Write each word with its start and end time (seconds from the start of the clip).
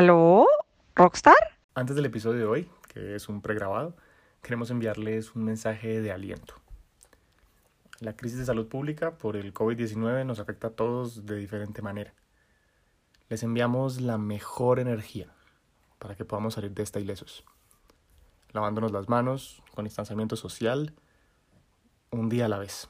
¿Aló? 0.00 0.46
¿Rockstar? 0.94 1.36
Antes 1.74 1.94
del 1.94 2.06
episodio 2.06 2.38
de 2.38 2.46
hoy, 2.46 2.70
que 2.88 3.16
es 3.16 3.28
un 3.28 3.42
pregrabado, 3.42 3.94
queremos 4.40 4.70
enviarles 4.70 5.34
un 5.34 5.44
mensaje 5.44 6.00
de 6.00 6.10
aliento. 6.10 6.54
La 7.98 8.16
crisis 8.16 8.38
de 8.38 8.46
salud 8.46 8.66
pública 8.66 9.18
por 9.18 9.36
el 9.36 9.52
COVID-19 9.52 10.24
nos 10.24 10.38
afecta 10.38 10.68
a 10.68 10.70
todos 10.70 11.26
de 11.26 11.36
diferente 11.36 11.82
manera. 11.82 12.14
Les 13.28 13.42
enviamos 13.42 14.00
la 14.00 14.16
mejor 14.16 14.78
energía 14.78 15.34
para 15.98 16.14
que 16.14 16.24
podamos 16.24 16.54
salir 16.54 16.70
de 16.70 16.82
esta 16.82 16.98
ilesos. 16.98 17.44
Lavándonos 18.52 18.92
las 18.92 19.10
manos, 19.10 19.62
con 19.74 19.84
distanciamiento 19.84 20.34
social, 20.34 20.94
un 22.10 22.30
día 22.30 22.46
a 22.46 22.48
la 22.48 22.58
vez. 22.58 22.88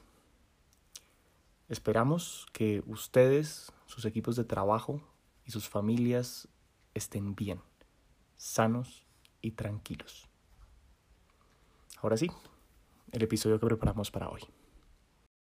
Esperamos 1.67 2.47
que 2.53 2.81
ustedes, 2.87 3.73
sus 3.85 4.05
equipos 4.05 4.37
de 4.37 4.45
trabajo 4.45 5.01
y 5.43 5.51
sus 5.51 5.67
familias 5.67 6.47
estén 6.93 7.35
bien, 7.35 7.59
sanos 8.37 9.05
y 9.41 9.51
tranquilos. 9.51 10.27
Ahora 12.01 12.17
sí, 12.17 12.29
el 13.11 13.23
episodio 13.23 13.59
que 13.59 13.65
preparamos 13.65 14.11
para 14.11 14.29
hoy. 14.29 14.41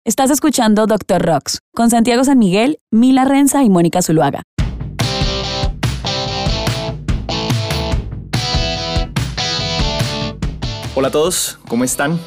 Estás 0.05 0.31
escuchando 0.31 0.87
Doctor 0.87 1.23
Rocks 1.23 1.61
con 1.75 1.91
Santiago 1.91 2.25
San 2.25 2.39
Miguel, 2.39 2.79
Mila 2.91 3.25
Renza 3.25 3.63
y 3.63 3.71
Mónica 3.71 4.03
Zuluaga. 4.03 4.43
Hola 10.95 11.09
a 11.09 11.11
todos, 11.13 11.61
¿cómo 11.69 11.85
están? 11.85 12.19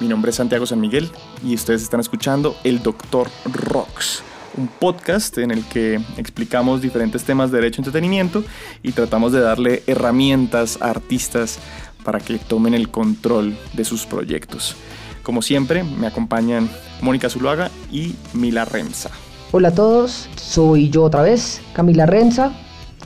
Mi 0.00 0.08
nombre 0.08 0.30
es 0.30 0.36
Santiago 0.36 0.66
San 0.66 0.80
Miguel 0.80 1.10
y 1.44 1.54
ustedes 1.54 1.82
están 1.82 2.00
escuchando 2.00 2.56
El 2.64 2.82
Doctor 2.82 3.28
Rocks 3.44 4.24
un 4.58 4.66
podcast 4.66 5.38
en 5.38 5.52
el 5.52 5.64
que 5.64 6.00
explicamos 6.16 6.82
diferentes 6.82 7.22
temas 7.24 7.50
de 7.50 7.58
derecho 7.58 7.80
y 7.80 7.82
entretenimiento 7.82 8.44
y 8.82 8.92
tratamos 8.92 9.32
de 9.32 9.40
darle 9.40 9.84
herramientas 9.86 10.78
a 10.82 10.90
artistas 10.90 11.58
para 12.04 12.18
que 12.18 12.38
tomen 12.38 12.74
el 12.74 12.90
control 12.90 13.56
de 13.74 13.84
sus 13.84 14.04
proyectos. 14.04 14.76
Como 15.22 15.42
siempre, 15.42 15.84
me 15.84 16.06
acompañan 16.06 16.68
Mónica 17.02 17.30
Zuluaga 17.30 17.70
y 17.92 18.14
Mila 18.32 18.64
Renza. 18.64 19.10
Hola 19.52 19.68
a 19.68 19.74
todos, 19.74 20.28
soy 20.36 20.90
yo 20.90 21.04
otra 21.04 21.22
vez, 21.22 21.60
Camila 21.72 22.06
Renza. 22.06 22.52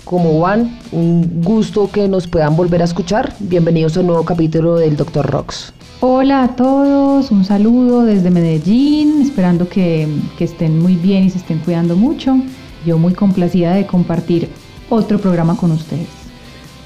¿Cómo 0.04 0.40
van? 0.40 0.78
Un 0.90 1.42
gusto 1.42 1.90
que 1.90 2.08
nos 2.08 2.26
puedan 2.26 2.56
volver 2.56 2.82
a 2.82 2.84
escuchar. 2.84 3.34
Bienvenidos 3.38 3.96
a 3.96 4.00
un 4.00 4.08
nuevo 4.08 4.24
capítulo 4.24 4.76
del 4.76 4.96
Dr. 4.96 5.30
Rocks. 5.30 5.72
Hola 6.00 6.42
a 6.42 6.56
todos, 6.56 7.30
un 7.30 7.44
saludo 7.44 8.04
desde 8.04 8.30
Medellín, 8.30 9.22
esperando 9.22 9.68
que, 9.68 10.08
que, 10.36 10.44
estén 10.44 10.80
muy 10.80 10.96
bien 10.96 11.24
y 11.24 11.30
se 11.30 11.38
estén 11.38 11.60
cuidando 11.60 11.94
mucho. 11.94 12.36
Yo 12.84 12.98
muy 12.98 13.14
complacida 13.14 13.74
de 13.74 13.86
compartir 13.86 14.48
otro 14.90 15.20
programa 15.20 15.56
con 15.56 15.70
ustedes. 15.70 16.08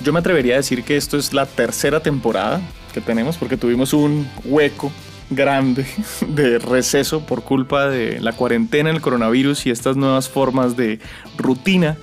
Yo 0.05 0.13
me 0.13 0.19
atrevería 0.19 0.55
a 0.55 0.57
decir 0.59 0.85
que 0.85 0.99
esto 0.99 1.17
es 1.17 1.33
la 1.33 1.47
tercera 1.47 2.01
temporada 2.01 2.61
que 2.93 3.01
tenemos 3.01 3.39
porque 3.39 3.57
tuvimos 3.57 3.95
un 3.95 4.29
hueco 4.45 4.93
grande 5.31 5.87
de 6.29 6.59
receso 6.59 7.21
por 7.21 7.43
culpa 7.43 7.89
de 7.89 8.21
la 8.21 8.33
cuarentena, 8.33 8.91
el 8.91 9.01
coronavirus 9.01 9.65
y 9.65 9.71
estas 9.71 9.97
nuevas 9.97 10.29
formas 10.29 10.77
de 10.77 11.01
rutina 11.39 11.97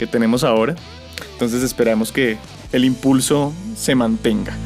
que 0.00 0.06
tenemos 0.06 0.44
ahora. 0.44 0.76
Entonces 1.34 1.62
esperamos 1.62 2.10
que 2.10 2.38
el 2.72 2.86
impulso 2.86 3.52
se 3.76 3.94
mantenga. 3.94 4.56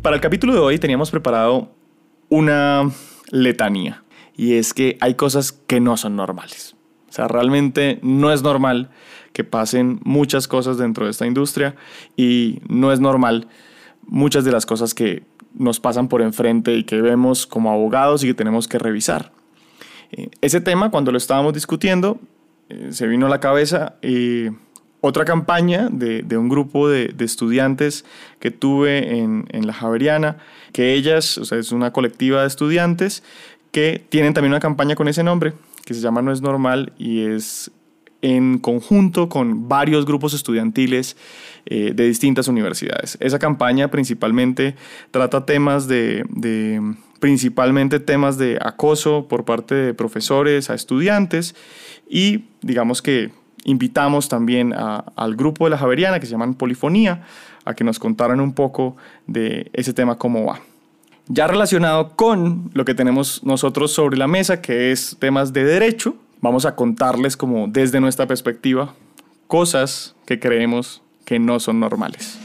Para 0.00 0.14
el 0.14 0.22
capítulo 0.22 0.52
de 0.52 0.60
hoy 0.60 0.78
teníamos 0.78 1.10
preparado 1.10 1.74
una 2.28 2.88
letanía 3.32 4.04
y 4.36 4.54
es 4.54 4.72
que 4.72 4.96
hay 5.00 5.14
cosas 5.14 5.50
que 5.50 5.80
no 5.80 5.96
son 5.96 6.14
normales. 6.14 6.76
O 7.08 7.12
sea, 7.12 7.26
realmente 7.26 7.98
no 8.02 8.32
es 8.32 8.42
normal 8.44 8.90
que 9.32 9.42
pasen 9.42 9.98
muchas 10.04 10.46
cosas 10.46 10.78
dentro 10.78 11.06
de 11.06 11.10
esta 11.10 11.26
industria 11.26 11.74
y 12.16 12.60
no 12.68 12.92
es 12.92 13.00
normal 13.00 13.48
muchas 14.06 14.44
de 14.44 14.52
las 14.52 14.66
cosas 14.66 14.94
que 14.94 15.24
nos 15.52 15.80
pasan 15.80 16.06
por 16.06 16.22
enfrente 16.22 16.76
y 16.76 16.84
que 16.84 17.02
vemos 17.02 17.48
como 17.48 17.72
abogados 17.72 18.22
y 18.22 18.28
que 18.28 18.34
tenemos 18.34 18.68
que 18.68 18.78
revisar. 18.78 19.32
Ese 20.40 20.60
tema, 20.60 20.90
cuando 20.90 21.12
lo 21.12 21.18
estábamos 21.18 21.52
discutiendo, 21.52 22.18
eh, 22.68 22.88
se 22.92 23.06
vino 23.06 23.26
a 23.26 23.28
la 23.28 23.40
cabeza 23.40 23.96
otra 25.00 25.24
campaña 25.24 25.88
de, 25.90 26.36
un 26.36 26.48
grupo 26.48 26.88
de, 26.88 27.14
estudiantes 27.20 28.04
que 28.40 28.50
tuve 28.50 29.18
en, 29.18 29.66
la 29.66 29.72
Javeriana, 29.72 30.38
que 30.72 30.94
ellas, 30.94 31.38
o 31.38 31.44
sea, 31.44 31.58
es 31.58 31.72
una 31.72 31.92
colectiva 31.92 32.42
de 32.42 32.48
estudiantes 32.48 33.22
que 33.70 34.04
tienen 34.08 34.34
también 34.34 34.52
una 34.52 34.60
campaña 34.60 34.96
con 34.96 35.08
ese 35.08 35.22
nombre, 35.22 35.52
que 35.84 35.94
se 35.94 36.00
llama 36.00 36.22
No 36.22 36.32
es 36.32 36.42
normal 36.42 36.92
y 36.98 37.20
es 37.20 37.70
en 38.20 38.58
conjunto 38.58 39.28
con 39.28 39.68
varios 39.68 40.04
grupos 40.04 40.34
estudiantiles 40.34 41.16
eh, 41.70 41.92
de 41.94 42.06
distintas 42.06 42.48
universidades. 42.48 43.18
Esa 43.20 43.38
campaña 43.38 43.88
principalmente 43.88 44.74
trata 45.10 45.44
temas 45.44 45.86
de, 45.86 46.24
principalmente 47.20 48.00
temas 48.00 48.38
de 48.38 48.58
acoso 48.58 49.28
por 49.28 49.44
parte 49.44 49.74
de 49.74 49.92
profesores 49.92 50.70
a 50.70 50.74
estudiantes 50.74 51.54
y 52.08 52.46
digamos 52.62 53.02
que 53.02 53.32
invitamos 53.64 54.30
también 54.30 54.72
al 54.72 55.36
grupo 55.36 55.66
de 55.66 55.72
la 55.72 55.76
Javeriana 55.76 56.20
que 56.20 56.24
se 56.24 56.32
llaman 56.32 56.54
Polifonía 56.54 57.24
a 57.66 57.74
que 57.74 57.84
nos 57.84 57.98
contaran 57.98 58.40
un 58.40 58.54
poco 58.54 58.96
de 59.26 59.70
ese 59.74 59.92
tema 59.92 60.16
cómo 60.16 60.46
va. 60.46 60.60
Ya 61.26 61.48
relacionado 61.48 62.16
con 62.16 62.70
lo 62.72 62.86
que 62.86 62.94
tenemos 62.94 63.44
nosotros 63.44 63.92
sobre 63.92 64.16
la 64.16 64.26
mesa, 64.26 64.62
que 64.62 64.90
es 64.90 65.18
temas 65.20 65.52
de 65.52 65.64
derecho, 65.64 66.16
vamos 66.40 66.64
a 66.64 66.74
contarles 66.74 67.36
como 67.36 67.68
desde 67.68 68.00
nuestra 68.00 68.26
perspectiva 68.26 68.94
cosas 69.48 70.14
que 70.24 70.40
creemos 70.40 71.02
que 71.28 71.38
no 71.38 71.60
son 71.60 71.78
normales. 71.78 72.38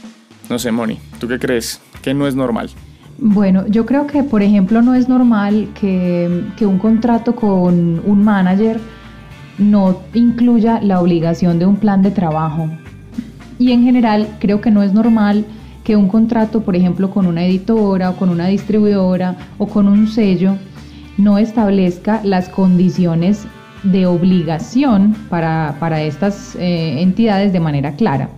No 0.50 0.58
sé, 0.58 0.70
Moni, 0.70 0.98
¿tú 1.18 1.26
qué 1.26 1.38
crees? 1.38 1.80
¿Qué 2.02 2.12
no 2.12 2.26
es 2.26 2.34
normal? 2.34 2.68
Bueno, 3.16 3.66
yo 3.66 3.86
creo 3.86 4.06
que, 4.06 4.22
por 4.22 4.42
ejemplo, 4.42 4.82
no 4.82 4.94
es 4.94 5.08
normal 5.08 5.68
que, 5.80 6.44
un 6.60 6.78
contrato 6.78 7.34
con 7.34 8.02
un 8.04 8.22
manager 8.22 8.78
no 9.56 10.02
incluya 10.12 10.82
la 10.82 11.00
obligación 11.00 11.58
de 11.58 11.64
un 11.64 11.76
plan 11.76 12.02
de 12.02 12.10
trabajo. 12.10 12.68
Y 13.58 13.72
en 13.72 13.84
general 13.84 14.36
creo 14.38 14.60
que 14.60 14.70
no 14.70 14.82
es 14.82 14.92
normal 14.92 15.46
que 15.82 15.96
un 15.96 16.08
contrato, 16.08 16.60
por 16.60 16.76
ejemplo, 16.76 17.10
con 17.10 17.26
una 17.26 17.46
editora 17.46 18.10
o 18.10 18.16
con 18.16 18.28
una 18.28 18.48
distribuidora 18.48 19.34
o 19.56 19.66
con 19.66 19.88
un 19.88 20.08
sello, 20.08 20.56
no 21.16 21.38
establezca 21.38 22.20
las 22.22 22.50
condiciones 22.50 23.46
de 23.82 24.04
obligación 24.04 25.16
para, 25.30 26.02
estas 26.02 26.54
eh, 26.56 27.00
entidades 27.00 27.50
de 27.54 27.60
manera 27.60 27.92
clara. 27.92 28.28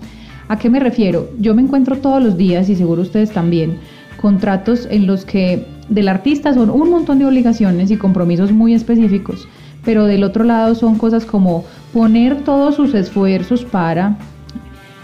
¿A 0.49 0.59
qué 0.59 0.71
me 0.71 0.81
refiero? 0.81 1.29
Yo 1.39 1.55
me 1.55 1.63
encuentro 1.63 1.99
todos 1.99 2.23
los 2.23 2.37
días, 2.37 2.69
y 2.69 2.77
seguro 2.77 3.03
ustedes 3.03 3.31
también, 3.31 3.79
contratos 4.21 4.87
en 4.91 5.07
los 5.07 5.25
que 5.25 5.67
del 5.89 6.09
artista 6.09 6.55
son 6.55 6.71
un 6.71 6.91
montón 6.91 7.19
de 7.19 7.27
obligaciones 7.27 7.91
y 7.91 7.97
compromisos 7.97 8.53
muy 8.53 8.75
específicos 8.75 9.47
pero 9.87 10.05
del 10.05 10.25
otro 10.25 10.45
lado 10.45 10.75
son 10.75 10.99
cosas 10.99 11.25
como 11.25 11.65
poner 11.95 12.43
todos 12.43 12.75
sus 12.75 12.93
esfuerzos 12.93 13.65
para 13.65 14.19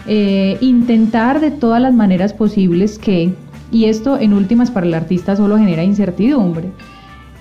eh, 0.05 0.57
intentar 0.59 1.39
de 1.39 1.49
todas 1.49 1.81
las 1.81 1.93
maneras 1.93 2.33
posibles 2.33 2.99
que, 2.99 3.33
y 3.71 3.85
esto 3.85 4.19
en 4.19 4.33
últimas 4.33 4.69
para 4.69 4.85
el 4.85 4.93
artista 4.93 5.37
solo 5.37 5.57
genera 5.57 5.83
incertidumbre. 5.83 6.69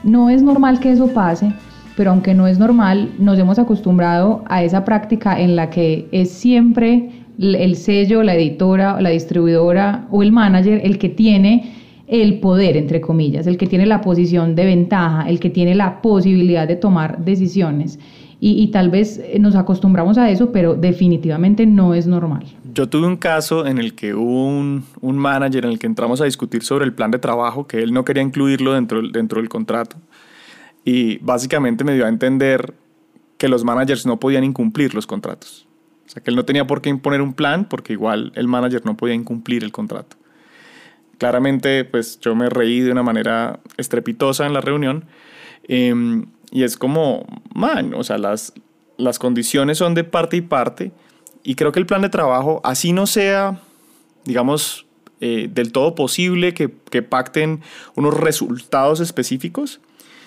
No 0.04 0.30
es 0.30 0.42
normal 0.42 0.78
que 0.78 0.92
eso 0.92 1.08
pase, 1.08 1.52
pero 1.96 2.10
aunque 2.12 2.32
no 2.32 2.46
es 2.46 2.60
normal, 2.60 3.10
nos 3.18 3.38
hemos 3.38 3.58
acostumbrado 3.58 4.44
a 4.48 4.62
esa 4.62 4.84
práctica 4.84 5.38
en 5.40 5.56
la 5.56 5.68
que 5.68 6.08
es 6.12 6.30
siempre 6.30 7.21
el 7.38 7.76
sello, 7.76 8.22
la 8.22 8.34
editora, 8.34 9.00
la 9.00 9.10
distribuidora 9.10 10.06
o 10.10 10.22
el 10.22 10.32
manager 10.32 10.80
el 10.84 10.98
que 10.98 11.08
tiene 11.08 11.72
el 12.06 12.40
poder, 12.40 12.76
entre 12.76 13.00
comillas, 13.00 13.46
el 13.46 13.56
que 13.56 13.66
tiene 13.66 13.86
la 13.86 14.02
posición 14.02 14.54
de 14.54 14.66
ventaja, 14.66 15.28
el 15.28 15.40
que 15.40 15.48
tiene 15.48 15.74
la 15.74 16.02
posibilidad 16.02 16.68
de 16.68 16.76
tomar 16.76 17.24
decisiones. 17.24 17.98
Y, 18.44 18.66
tal 18.72 18.90
vez 18.90 19.18
eh, 19.22 19.38
nos 19.38 19.54
acostumbramos 19.54 20.18
a 20.18 20.28
eso, 20.28 20.50
pero 20.50 20.74
definitivamente 20.74 21.64
no 21.64 21.94
es 21.94 22.08
normal. 22.08 22.44
Yo 22.74 22.88
tuve 22.88 23.06
un 23.06 23.16
caso 23.16 23.66
en 23.68 23.78
el 23.78 23.94
que 23.94 24.14
hubo 24.14 24.48
un, 24.48 24.82
un, 25.00 25.16
manager 25.16 25.64
en 25.64 25.70
el 25.70 25.78
que 25.78 25.86
entramos 25.86 26.20
a 26.20 26.24
discutir 26.24 26.64
sobre 26.64 26.84
el 26.84 26.92
plan 26.92 27.12
de 27.12 27.20
trabajo, 27.20 27.68
que 27.68 27.84
él 27.84 27.92
no 27.92 28.04
quería 28.04 28.24
incluirlo 28.24 28.72
dentro, 28.72 29.00
dentro 29.00 29.40
del 29.40 29.48
contrato. 29.48 29.96
Y 30.84 31.18
básicamente 31.18 31.84
me 31.84 31.94
dio 31.94 32.04
a 32.04 32.08
entender 32.08 32.74
que 33.38 33.48
los 33.48 33.62
managers 33.62 34.06
no 34.06 34.18
podían 34.18 34.42
incumplir 34.42 34.92
los 34.92 35.06
contratos. 35.06 35.68
O 36.12 36.14
sea, 36.14 36.22
que 36.22 36.28
él 36.28 36.36
no 36.36 36.44
tenía 36.44 36.66
por 36.66 36.82
qué 36.82 36.90
imponer 36.90 37.22
un 37.22 37.32
plan 37.32 37.64
porque 37.64 37.94
igual 37.94 38.32
el 38.34 38.46
manager 38.46 38.84
no 38.84 38.98
podía 38.98 39.14
incumplir 39.14 39.64
el 39.64 39.72
contrato. 39.72 40.18
Claramente, 41.16 41.86
pues 41.86 42.20
yo 42.20 42.34
me 42.34 42.50
reí 42.50 42.80
de 42.80 42.92
una 42.92 43.02
manera 43.02 43.60
estrepitosa 43.78 44.44
en 44.44 44.52
la 44.52 44.60
reunión. 44.60 45.06
Em, 45.64 46.26
y 46.50 46.64
es 46.64 46.76
como, 46.76 47.24
man, 47.54 47.94
o 47.94 48.04
sea, 48.04 48.18
las, 48.18 48.52
las 48.98 49.18
condiciones 49.18 49.78
son 49.78 49.94
de 49.94 50.04
parte 50.04 50.36
y 50.36 50.42
parte. 50.42 50.92
Y 51.44 51.54
creo 51.54 51.72
que 51.72 51.80
el 51.80 51.86
plan 51.86 52.02
de 52.02 52.10
trabajo, 52.10 52.60
así 52.62 52.92
no 52.92 53.06
sea, 53.06 53.62
digamos, 54.26 54.84
eh, 55.22 55.48
del 55.50 55.72
todo 55.72 55.94
posible 55.94 56.52
que, 56.52 56.74
que 56.90 57.00
pacten 57.00 57.62
unos 57.94 58.20
resultados 58.20 59.00
específicos, 59.00 59.80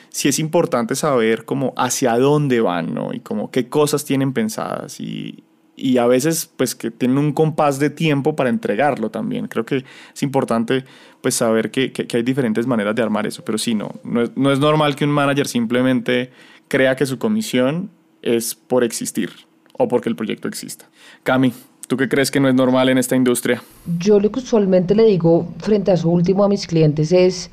sí 0.10 0.30
es 0.30 0.40
importante 0.40 0.96
saber 0.96 1.46
como 1.46 1.76
hacia 1.78 2.18
dónde 2.18 2.60
van, 2.60 2.96
¿no? 2.96 3.14
Y 3.14 3.20
como 3.20 3.52
qué 3.52 3.70
cosas 3.70 4.04
tienen 4.04 4.34
pensadas 4.34 5.00
y, 5.00 5.44
y 5.75 5.98
a 5.98 6.07
veces 6.07 6.50
pues 6.56 6.74
que 6.75 6.92
tienen 6.92 7.18
un 7.18 7.33
compás 7.33 7.80
de 7.80 7.89
tiempo 7.89 8.36
para 8.36 8.50
entregarlo 8.50 9.10
también. 9.10 9.48
Creo 9.48 9.66
que 9.66 9.83
es 10.13 10.24
importante 10.24 10.86
pues 11.22 11.36
saber 11.36 11.72
que, 11.72 11.92
que, 11.92 12.18
hay 12.18 12.24
diferentes 12.24 12.68
maneras 12.68 12.95
de 12.95 13.01
armar 13.01 13.27
eso, 13.27 13.44
pero 13.44 13.57
sí, 13.57 13.75
no, 13.75 13.92
no 14.04 14.22
es, 14.22 14.31
no 14.36 14.51
es 14.51 14.60
normal 14.60 14.95
que 14.95 15.06
un 15.06 15.12
manager 15.12 15.48
simplemente 15.48 16.31
crea 16.68 16.95
que 16.95 17.06
su 17.06 17.18
comisión 17.18 17.89
es 18.22 18.56
por 18.56 18.83
existir 18.83 19.31
o 19.77 19.88
porque 19.88 20.10
el 20.10 20.16
proyecto 20.16 20.48
exista. 20.48 20.86
Cami, 21.24 21.51
¿tú 21.88 21.98
qué 21.98 22.07
crees 22.07 22.31
que 22.31 22.39
no 22.39 22.48
es 22.48 22.56
normal 22.56 22.89
en 22.89 22.98
esta 22.98 23.16
industria? 23.16 23.62
Yo 24.00 24.19
lo 24.19 24.31
que 24.31 24.39
usualmente 24.39 24.95
le 24.95 25.04
digo 25.06 25.54
frente 25.60 25.92
a 25.92 25.95
eso 25.95 26.10
último 26.10 26.44
a 26.44 26.50
mis 26.50 26.68
clientes 26.68 27.12
es, 27.12 27.50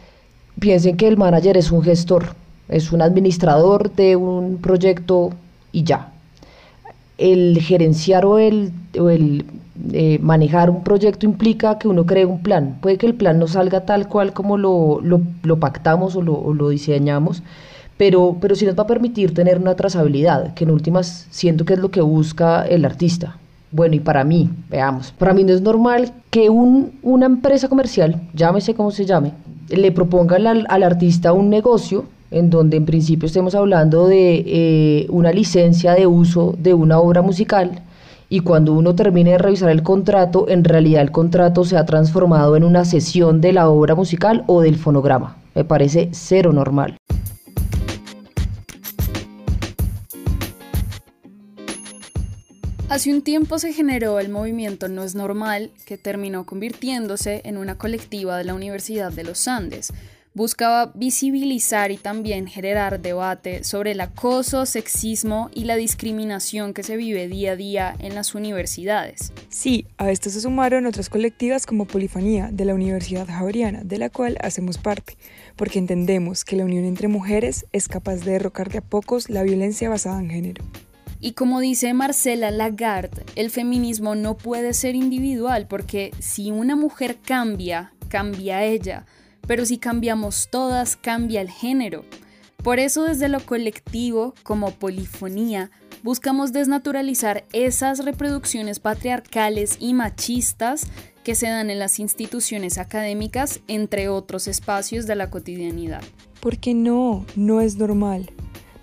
piensen 0.60 0.96
que 0.96 1.08
el 1.08 1.16
manager 1.16 1.56
es 1.56 1.72
un 1.72 1.82
gestor, 1.82 2.36
es 2.68 2.92
un 2.92 3.02
administrador 3.02 3.90
de 3.92 4.16
un 4.16 4.58
proyecto 4.58 5.32
y 5.72 5.82
ya 5.82 6.11
el 7.18 7.60
gerenciar 7.60 8.24
o 8.24 8.38
el, 8.38 8.72
el 8.94 9.44
eh, 9.92 10.18
manejar 10.20 10.70
un 10.70 10.84
proyecto 10.84 11.26
implica 11.26 11.78
que 11.78 11.88
uno 11.88 12.04
cree 12.06 12.24
un 12.24 12.42
plan. 12.42 12.78
Puede 12.80 12.98
que 12.98 13.06
el 13.06 13.14
plan 13.14 13.38
no 13.38 13.46
salga 13.46 13.84
tal 13.86 14.08
cual 14.08 14.32
como 14.32 14.56
lo, 14.58 15.00
lo, 15.02 15.60
pactamos 15.60 16.14
o 16.14 16.22
lo, 16.22 16.52
lo, 16.52 16.68
diseñamos, 16.68 17.42
pero, 17.96 18.36
pero 18.40 18.54
sí 18.54 18.66
nos 18.66 18.78
va 18.78 18.84
a 18.84 18.86
permitir 18.86 19.34
tener 19.34 19.58
una 19.58 19.74
trazabilidad, 19.74 20.54
que 20.54 20.64
en 20.64 20.70
últimas 20.70 21.26
siento 21.30 21.64
que 21.64 21.74
es 21.74 21.78
lo 21.78 21.90
que 21.90 22.00
busca 22.00 22.66
el 22.66 22.84
artista. 22.84 23.38
Bueno, 23.70 23.94
y 23.94 24.00
para 24.00 24.22
mí, 24.24 24.50
veamos, 24.68 25.12
para 25.12 25.32
mí 25.32 25.44
no 25.44 25.54
es 25.54 25.62
normal 25.62 26.12
que 26.30 26.50
un, 26.50 26.98
una 27.02 27.26
empresa 27.26 27.68
comercial, 27.68 28.20
llámese 28.34 28.74
como 28.74 28.90
se 28.90 29.06
llame, 29.06 29.32
le 29.70 29.90
proponga 29.92 30.36
al, 30.36 30.66
al 30.68 30.82
artista 30.82 31.32
un 31.32 31.48
negocio 31.48 32.04
en 32.32 32.50
donde 32.50 32.76
en 32.76 32.86
principio 32.86 33.26
estemos 33.26 33.54
hablando 33.54 34.08
de 34.08 34.44
eh, 34.46 35.06
una 35.10 35.32
licencia 35.32 35.94
de 35.94 36.06
uso 36.06 36.54
de 36.58 36.74
una 36.74 36.98
obra 36.98 37.22
musical 37.22 37.82
y 38.32 38.40
cuando 38.40 38.72
uno 38.72 38.94
termine 38.94 39.32
de 39.32 39.38
revisar 39.38 39.68
el 39.68 39.82
contrato, 39.82 40.48
en 40.48 40.64
realidad 40.64 41.02
el 41.02 41.10
contrato 41.10 41.66
se 41.66 41.76
ha 41.76 41.84
transformado 41.84 42.56
en 42.56 42.64
una 42.64 42.86
sesión 42.86 43.42
de 43.42 43.52
la 43.52 43.68
obra 43.68 43.94
musical 43.94 44.42
o 44.46 44.62
del 44.62 44.76
fonograma. 44.76 45.36
Me 45.54 45.64
parece 45.64 46.08
cero 46.12 46.50
normal. 46.50 46.96
Hace 52.88 53.12
un 53.12 53.22
tiempo 53.22 53.58
se 53.58 53.72
generó 53.72 54.18
el 54.18 54.28
movimiento 54.28 54.88
No 54.88 55.02
es 55.02 55.14
Normal, 55.14 55.70
que 55.86 55.96
terminó 55.96 56.44
convirtiéndose 56.44 57.42
en 57.44 57.56
una 57.56 57.78
colectiva 57.78 58.36
de 58.36 58.44
la 58.44 58.52
Universidad 58.54 59.12
de 59.12 59.24
los 59.24 59.48
Andes, 59.48 59.92
buscaba 60.34 60.92
visibilizar 60.94 61.90
y 61.90 61.96
también 61.96 62.46
generar 62.46 63.00
debate 63.00 63.64
sobre 63.64 63.92
el 63.92 64.00
acoso, 64.00 64.64
sexismo 64.66 65.50
y 65.54 65.64
la 65.64 65.76
discriminación 65.76 66.72
que 66.72 66.82
se 66.82 66.96
vive 66.96 67.28
día 67.28 67.52
a 67.52 67.56
día 67.56 67.96
en 67.98 68.14
las 68.14 68.34
universidades. 68.34 69.32
Sí, 69.48 69.86
a 69.98 70.10
esto 70.10 70.30
se 70.30 70.40
sumaron 70.40 70.86
otras 70.86 71.10
colectivas 71.10 71.66
como 71.66 71.86
Polifonía 71.86 72.48
de 72.50 72.64
la 72.64 72.74
Universidad 72.74 73.26
Javeriana, 73.26 73.82
de 73.84 73.98
la 73.98 74.08
cual 74.08 74.38
hacemos 74.40 74.78
parte, 74.78 75.16
porque 75.56 75.78
entendemos 75.78 76.44
que 76.44 76.56
la 76.56 76.64
unión 76.64 76.84
entre 76.84 77.08
mujeres 77.08 77.66
es 77.72 77.88
capaz 77.88 78.16
de 78.16 78.32
derrocar 78.32 78.70
de 78.70 78.78
a 78.78 78.82
pocos 78.82 79.28
la 79.28 79.42
violencia 79.42 79.90
basada 79.90 80.20
en 80.20 80.30
género. 80.30 80.64
Y 81.20 81.32
como 81.32 81.60
dice 81.60 81.94
Marcela 81.94 82.50
Lagarde, 82.50 83.22
el 83.36 83.50
feminismo 83.50 84.16
no 84.16 84.36
puede 84.36 84.74
ser 84.74 84.96
individual 84.96 85.66
porque 85.68 86.10
si 86.18 86.50
una 86.50 86.74
mujer 86.74 87.18
cambia, 87.24 87.92
cambia 88.08 88.64
ella 88.64 89.06
pero 89.46 89.64
si 89.66 89.78
cambiamos 89.78 90.48
todas, 90.50 90.96
cambia 90.96 91.40
el 91.40 91.50
género. 91.50 92.04
Por 92.62 92.78
eso 92.78 93.02
desde 93.04 93.28
lo 93.28 93.40
colectivo, 93.44 94.34
como 94.44 94.70
polifonía, 94.70 95.70
buscamos 96.04 96.52
desnaturalizar 96.52 97.44
esas 97.52 98.04
reproducciones 98.04 98.78
patriarcales 98.78 99.76
y 99.80 99.94
machistas 99.94 100.86
que 101.24 101.34
se 101.34 101.48
dan 101.48 101.70
en 101.70 101.78
las 101.78 101.98
instituciones 101.98 102.78
académicas, 102.78 103.60
entre 103.66 104.08
otros 104.08 104.46
espacios 104.46 105.06
de 105.06 105.16
la 105.16 105.30
cotidianidad. 105.30 106.02
Porque 106.40 106.74
no, 106.74 107.24
no 107.36 107.60
es 107.60 107.76
normal. 107.76 108.30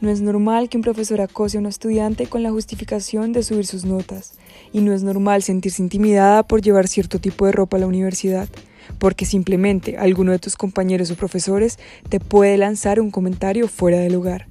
No 0.02 0.10
es 0.10 0.22
normal 0.22 0.70
que 0.70 0.78
un 0.78 0.84
profesor 0.84 1.20
acose 1.20 1.58
a 1.58 1.60
un 1.60 1.66
estudiante 1.66 2.28
con 2.28 2.42
la 2.42 2.52
justificación 2.52 3.34
de 3.34 3.44
subir 3.44 3.66
sus 3.66 3.84
notas. 3.84 4.34
Y 4.72 4.80
no 4.80 4.94
es 4.94 5.04
normal 5.04 5.44
sentirse 5.44 5.82
intimidada 5.82 6.44
por 6.44 6.62
llevar 6.62 6.88
cierto 6.88 7.20
tipo 7.20 7.46
de 7.46 7.52
ropa 7.52 7.76
a 7.76 7.82
la 7.82 7.88
universidad 7.88 8.48
porque 8.97 9.25
simplemente 9.25 9.97
alguno 9.97 10.31
de 10.31 10.39
tus 10.39 10.56
compañeros 10.56 11.12
o 11.12 11.15
profesores 11.15 11.77
te 12.09 12.19
puede 12.19 12.57
lanzar 12.57 13.00
un 13.00 13.12
comentario 13.12 13.68
fuera 13.68 14.00
de 14.00 14.09
lugar. 14.09 14.47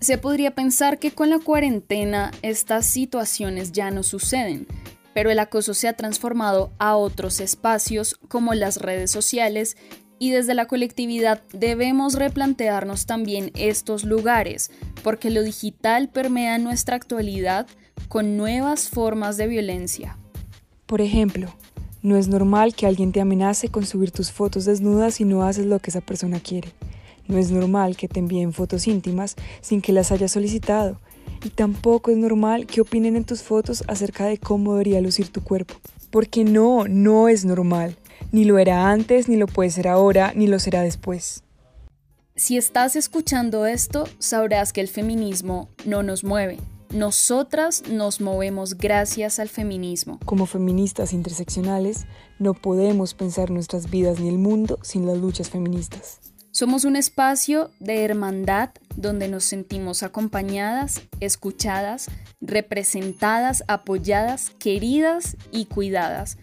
Se 0.00 0.18
podría 0.18 0.52
pensar 0.52 0.98
que 0.98 1.10
con 1.10 1.30
la 1.30 1.38
cuarentena 1.38 2.30
estas 2.42 2.86
situaciones 2.86 3.72
ya 3.72 3.90
no 3.90 4.02
suceden, 4.02 4.66
pero 5.14 5.30
el 5.30 5.38
acoso 5.38 5.74
se 5.74 5.88
ha 5.88 5.92
transformado 5.92 6.70
a 6.78 6.96
otros 6.96 7.40
espacios 7.40 8.16
como 8.28 8.54
las 8.54 8.76
redes 8.78 9.10
sociales 9.10 9.76
y 10.18 10.30
desde 10.30 10.54
la 10.54 10.66
colectividad 10.66 11.42
debemos 11.52 12.14
replantearnos 12.14 13.06
también 13.06 13.50
estos 13.54 14.04
lugares, 14.04 14.70
porque 15.02 15.30
lo 15.30 15.42
digital 15.42 16.08
permea 16.08 16.58
nuestra 16.58 16.96
actualidad 16.96 17.66
con 18.08 18.36
nuevas 18.36 18.88
formas 18.88 19.36
de 19.36 19.46
violencia. 19.46 20.18
Por 20.86 21.00
ejemplo, 21.00 21.54
no 22.02 22.16
es 22.16 22.28
normal 22.28 22.74
que 22.74 22.86
alguien 22.86 23.12
te 23.12 23.20
amenace 23.20 23.68
con 23.68 23.84
subir 23.84 24.10
tus 24.10 24.32
fotos 24.32 24.64
desnudas 24.64 25.14
si 25.14 25.24
no 25.24 25.42
haces 25.42 25.66
lo 25.66 25.78
que 25.80 25.90
esa 25.90 26.00
persona 26.00 26.40
quiere. 26.40 26.68
No 27.28 27.36
es 27.36 27.50
normal 27.50 27.96
que 27.96 28.08
te 28.08 28.20
envíen 28.20 28.52
fotos 28.52 28.86
íntimas 28.86 29.36
sin 29.60 29.82
que 29.82 29.92
las 29.92 30.10
hayas 30.10 30.32
solicitado. 30.32 30.98
Y 31.44 31.50
tampoco 31.50 32.10
es 32.10 32.16
normal 32.16 32.66
que 32.66 32.80
opinen 32.80 33.16
en 33.16 33.24
tus 33.24 33.42
fotos 33.42 33.84
acerca 33.86 34.24
de 34.24 34.38
cómo 34.38 34.72
debería 34.72 35.00
lucir 35.00 35.28
tu 35.28 35.42
cuerpo. 35.42 35.74
Porque 36.10 36.42
no, 36.42 36.88
no 36.88 37.28
es 37.28 37.44
normal. 37.44 37.96
Ni 38.32 38.44
lo 38.44 38.58
era 38.58 38.90
antes, 38.90 39.28
ni 39.28 39.36
lo 39.36 39.46
puede 39.46 39.70
ser 39.70 39.86
ahora, 39.86 40.32
ni 40.34 40.46
lo 40.46 40.58
será 40.58 40.82
después. 40.82 41.42
Si 42.34 42.56
estás 42.56 42.96
escuchando 42.96 43.66
esto, 43.66 44.08
sabrás 44.18 44.72
que 44.72 44.80
el 44.80 44.88
feminismo 44.88 45.68
no 45.84 46.02
nos 46.02 46.24
mueve, 46.24 46.58
nosotras 46.92 47.84
nos 47.88 48.20
movemos 48.20 48.76
gracias 48.76 49.38
al 49.38 49.48
feminismo. 49.48 50.18
Como 50.24 50.46
feministas 50.46 51.12
interseccionales, 51.12 52.06
no 52.38 52.54
podemos 52.54 53.14
pensar 53.14 53.50
nuestras 53.50 53.90
vidas 53.90 54.18
ni 54.18 54.28
el 54.28 54.38
mundo 54.38 54.78
sin 54.82 55.06
las 55.06 55.18
luchas 55.18 55.50
feministas. 55.50 56.20
Somos 56.50 56.84
un 56.84 56.96
espacio 56.96 57.70
de 57.78 58.04
hermandad 58.04 58.70
donde 58.96 59.28
nos 59.28 59.44
sentimos 59.44 60.02
acompañadas, 60.02 61.02
escuchadas, 61.20 62.08
representadas, 62.40 63.62
apoyadas, 63.68 64.50
queridas 64.58 65.36
y 65.52 65.66
cuidadas. 65.66 66.38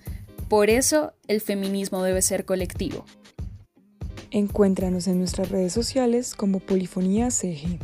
Por 0.47 0.69
eso 0.69 1.11
el 1.27 1.41
feminismo 1.41 2.03
debe 2.03 2.21
ser 2.21 2.45
colectivo. 2.45 3.03
Encuéntranos 4.31 5.07
en 5.07 5.19
nuestras 5.19 5.49
redes 5.49 5.73
sociales 5.73 6.35
como 6.35 6.59
Polifonía 6.59 7.29
CG. 7.29 7.79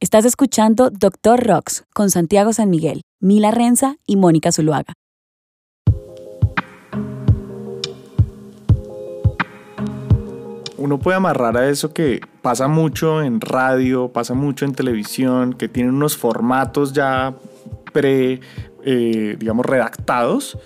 Estás 0.00 0.24
escuchando 0.24 0.90
Doctor 0.90 1.44
Rocks 1.44 1.84
con 1.92 2.08
Santiago 2.08 2.52
San 2.52 2.70
Miguel, 2.70 3.02
Mila 3.18 3.50
Renza 3.50 3.96
y 4.06 4.14
Mónica 4.14 4.52
Zuluaga. 4.52 4.94
Uno 10.76 11.00
puede 11.00 11.16
amarrar 11.16 11.56
a 11.56 11.68
eso 11.68 11.92
que 11.92 12.20
pasa 12.42 12.68
mucho 12.68 13.24
en 13.24 13.40
radio, 13.40 14.12
pasa 14.12 14.34
mucho 14.34 14.64
en 14.64 14.72
televisión, 14.72 15.54
que 15.54 15.68
tienen 15.68 15.94
unos 15.94 16.16
formatos 16.16 16.92
ya 16.92 17.34
pre, 17.92 18.40
eh, 18.84 19.36
digamos, 19.36 19.66
redactados 19.66 20.56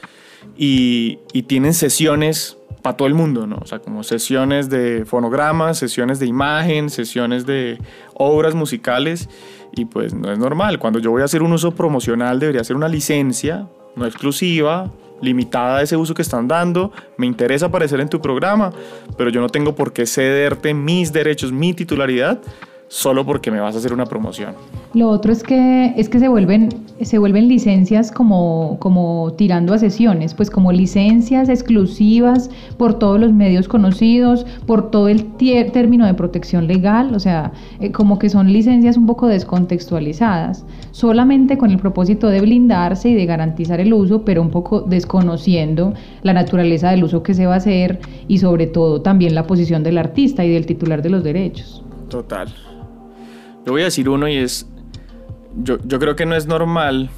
y, 0.58 1.20
y 1.32 1.44
tienen 1.44 1.72
sesiones 1.72 2.58
para 2.82 2.96
todo 2.96 3.08
el 3.08 3.14
mundo, 3.14 3.46
¿no? 3.46 3.58
O 3.62 3.66
sea, 3.66 3.78
como 3.78 4.02
sesiones 4.02 4.68
de 4.68 5.04
fonogramas, 5.06 5.78
sesiones 5.78 6.18
de 6.18 6.26
imagen, 6.26 6.90
sesiones 6.90 7.46
de 7.46 7.78
obras 8.14 8.54
musicales 8.54 9.28
y 9.74 9.84
pues 9.84 10.12
no 10.12 10.30
es 10.32 10.38
normal. 10.38 10.78
Cuando 10.78 10.98
yo 10.98 11.10
voy 11.10 11.22
a 11.22 11.26
hacer 11.26 11.42
un 11.42 11.52
uso 11.52 11.74
promocional 11.74 12.40
debería 12.40 12.64
ser 12.64 12.76
una 12.76 12.88
licencia, 12.88 13.68
no 13.94 14.04
exclusiva, 14.04 14.90
limitada 15.20 15.78
a 15.78 15.82
ese 15.82 15.96
uso 15.96 16.12
que 16.12 16.22
están 16.22 16.48
dando. 16.48 16.92
Me 17.16 17.26
interesa 17.26 17.66
aparecer 17.66 18.00
en 18.00 18.08
tu 18.08 18.20
programa, 18.20 18.72
pero 19.16 19.30
yo 19.30 19.40
no 19.40 19.48
tengo 19.48 19.74
por 19.74 19.92
qué 19.92 20.04
cederte 20.04 20.74
mis 20.74 21.12
derechos, 21.12 21.52
mi 21.52 21.72
titularidad 21.72 22.40
solo 22.92 23.24
porque 23.24 23.50
me 23.50 23.58
vas 23.58 23.74
a 23.74 23.78
hacer 23.78 23.94
una 23.94 24.04
promoción. 24.04 24.54
Lo 24.92 25.08
otro 25.08 25.32
es 25.32 25.42
que, 25.42 25.94
es 25.96 26.10
que 26.10 26.18
se, 26.18 26.28
vuelven, 26.28 26.68
se 27.00 27.18
vuelven 27.18 27.48
licencias 27.48 28.12
como, 28.12 28.76
como 28.80 29.32
tirando 29.38 29.72
a 29.72 29.78
sesiones, 29.78 30.34
pues 30.34 30.50
como 30.50 30.72
licencias 30.72 31.48
exclusivas 31.48 32.50
por 32.76 32.98
todos 32.98 33.18
los 33.18 33.32
medios 33.32 33.66
conocidos, 33.66 34.44
por 34.66 34.90
todo 34.90 35.08
el 35.08 35.24
término 35.72 36.04
de 36.04 36.12
protección 36.12 36.66
legal, 36.66 37.14
o 37.14 37.18
sea, 37.18 37.52
eh, 37.80 37.92
como 37.92 38.18
que 38.18 38.28
son 38.28 38.52
licencias 38.52 38.98
un 38.98 39.06
poco 39.06 39.26
descontextualizadas, 39.26 40.66
solamente 40.90 41.56
con 41.56 41.70
el 41.70 41.78
propósito 41.78 42.28
de 42.28 42.42
blindarse 42.42 43.08
y 43.08 43.14
de 43.14 43.24
garantizar 43.24 43.80
el 43.80 43.94
uso, 43.94 44.22
pero 44.26 44.42
un 44.42 44.50
poco 44.50 44.82
desconociendo 44.82 45.94
la 46.22 46.34
naturaleza 46.34 46.90
del 46.90 47.04
uso 47.04 47.22
que 47.22 47.32
se 47.32 47.46
va 47.46 47.54
a 47.54 47.56
hacer 47.56 48.00
y 48.28 48.36
sobre 48.36 48.66
todo 48.66 49.00
también 49.00 49.34
la 49.34 49.46
posición 49.46 49.82
del 49.82 49.96
artista 49.96 50.44
y 50.44 50.50
del 50.50 50.66
titular 50.66 51.00
de 51.00 51.08
los 51.08 51.24
derechos. 51.24 51.82
Total. 52.10 52.52
Yo 53.64 53.72
voy 53.72 53.82
a 53.82 53.84
decir 53.86 54.08
uno 54.08 54.28
y 54.28 54.36
es, 54.36 54.66
yo, 55.56 55.78
yo 55.84 55.98
creo 55.98 56.16
que 56.16 56.26
no 56.26 56.34
es 56.34 56.46
normal 56.46 57.10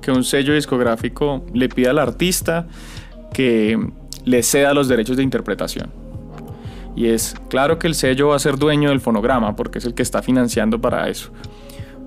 que 0.00 0.10
un 0.10 0.24
sello 0.24 0.54
discográfico 0.54 1.44
le 1.52 1.68
pida 1.68 1.90
al 1.90 1.98
artista 1.98 2.66
que 3.32 3.78
le 4.24 4.42
ceda 4.42 4.72
los 4.74 4.88
derechos 4.88 5.16
de 5.16 5.22
interpretación. 5.22 5.90
Y 6.96 7.06
es 7.06 7.34
claro 7.48 7.78
que 7.78 7.86
el 7.86 7.94
sello 7.94 8.28
va 8.28 8.36
a 8.36 8.38
ser 8.38 8.56
dueño 8.56 8.88
del 8.88 9.00
fonograma 9.00 9.56
porque 9.56 9.78
es 9.78 9.84
el 9.84 9.94
que 9.94 10.02
está 10.02 10.22
financiando 10.22 10.80
para 10.80 11.08
eso. 11.08 11.30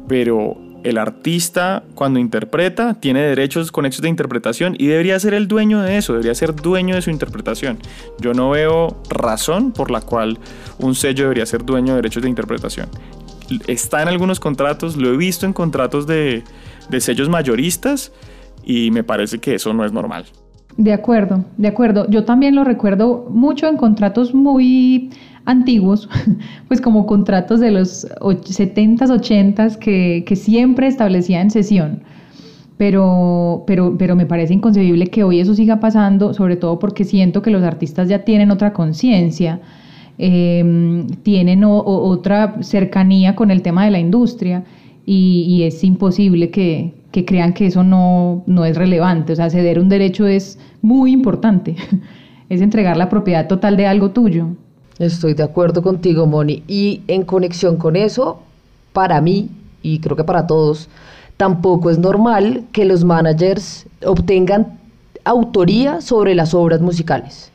Pero 0.07 0.57
el 0.83 0.97
artista 0.97 1.83
cuando 1.95 2.19
interpreta 2.19 2.95
tiene 2.95 3.21
derechos 3.21 3.71
con 3.71 3.85
hechos 3.85 4.01
de 4.01 4.09
interpretación 4.09 4.75
y 4.77 4.87
debería 4.87 5.17
ser 5.19 5.33
el 5.33 5.47
dueño 5.47 5.81
de 5.81 5.97
eso, 5.97 6.13
debería 6.13 6.35
ser 6.35 6.55
dueño 6.55 6.95
de 6.95 7.01
su 7.01 7.09
interpretación. 7.09 7.77
Yo 8.19 8.33
no 8.33 8.49
veo 8.49 9.01
razón 9.09 9.71
por 9.71 9.91
la 9.91 10.01
cual 10.01 10.39
un 10.79 10.95
sello 10.95 11.23
debería 11.25 11.45
ser 11.45 11.63
dueño 11.63 11.93
de 11.93 12.01
derechos 12.01 12.23
de 12.23 12.29
interpretación 12.29 12.89
está 13.67 14.01
en 14.01 14.07
algunos 14.07 14.39
contratos, 14.39 14.97
lo 14.97 15.13
he 15.13 15.17
visto 15.17 15.45
en 15.45 15.53
contratos 15.53 16.07
de, 16.07 16.43
sellos 16.99 17.29
mayoristas 17.29 18.11
y 18.63 18.91
me 18.91 19.03
parece 19.03 19.39
que 19.39 19.55
eso 19.55 19.73
no 19.73 19.85
es 19.85 19.91
normal. 19.91 20.25
De 20.77 20.93
acuerdo, 20.93 21.45
de 21.57 21.67
acuerdo. 21.67 22.09
Yo 22.09 22.25
también 22.25 22.55
lo 22.55 22.63
recuerdo 22.63 23.27
mucho 23.29 23.67
en 23.67 23.77
contratos 23.77 24.33
muy 24.33 25.11
antiguos, 25.45 26.09
pues 26.67 26.81
como 26.81 27.05
contratos 27.05 27.59
de 27.59 27.71
los 27.71 28.07
70s, 28.07 29.09
80s 29.09 29.77
que, 29.77 30.23
que 30.25 30.35
siempre 30.35 30.87
establecían 30.87 31.51
sesión. 31.51 32.03
Pero, 32.77 33.63
pero, 33.67 33.95
pero 33.97 34.15
me 34.15 34.25
parece 34.25 34.55
inconcebible 34.55 35.07
que 35.07 35.23
hoy 35.23 35.39
eso 35.39 35.53
siga 35.53 35.79
pasando, 35.79 36.33
sobre 36.33 36.55
todo 36.55 36.79
porque 36.79 37.03
siento 37.03 37.43
que 37.43 37.51
los 37.51 37.63
artistas 37.63 38.09
ya 38.09 38.25
tienen 38.25 38.49
otra 38.49 38.73
conciencia 38.73 39.61
Em, 40.17 41.07
tienen 41.23 41.63
otra 41.65 42.61
cercanía 42.61 43.35
con 43.35 43.49
el 43.49 43.61
tema 43.61 43.85
de 43.85 43.91
la 43.91 43.99
industria 43.99 44.63
y, 45.05 45.63
es 45.63 45.83
imposible 45.83 46.49
que, 46.51 46.93
crean 47.25 47.53
que 47.53 47.67
eso 47.67 47.83
no, 47.83 48.43
no, 48.45 48.65
es 48.65 48.77
relevante. 48.77 49.33
O 49.33 49.35
sea, 49.35 49.49
ceder 49.49 49.79
un 49.79 49.89
derecho 49.89 50.27
es 50.27 50.59
muy 50.81 51.11
importante, 51.11 51.75
es 52.49 52.61
entregar 52.61 52.97
la 52.97 53.09
propiedad 53.09 53.47
total 53.47 53.77
de 53.77 53.87
algo 53.87 54.11
tuyo. 54.11 54.49
Estoy 54.99 55.33
de 55.33 55.43
acuerdo 55.43 55.81
contigo, 55.81 56.27
Moni. 56.27 56.63
Y 56.67 57.01
en 57.07 57.23
conexión 57.23 57.77
con 57.77 57.95
eso, 57.95 58.41
para 58.93 59.19
mí, 59.21 59.49
y 59.81 59.99
creo 59.99 60.15
que 60.15 60.23
para 60.23 60.45
todos, 60.45 60.89
tampoco 61.37 61.89
es 61.89 61.97
normal 61.97 62.65
que 62.71 62.85
los 62.85 63.03
managers 63.03 63.87
obtengan 64.05 64.79
autoría 65.25 66.01
sobre 66.01 66.35
las 66.35 66.53
obras 66.53 66.81
musicales. 66.81 67.51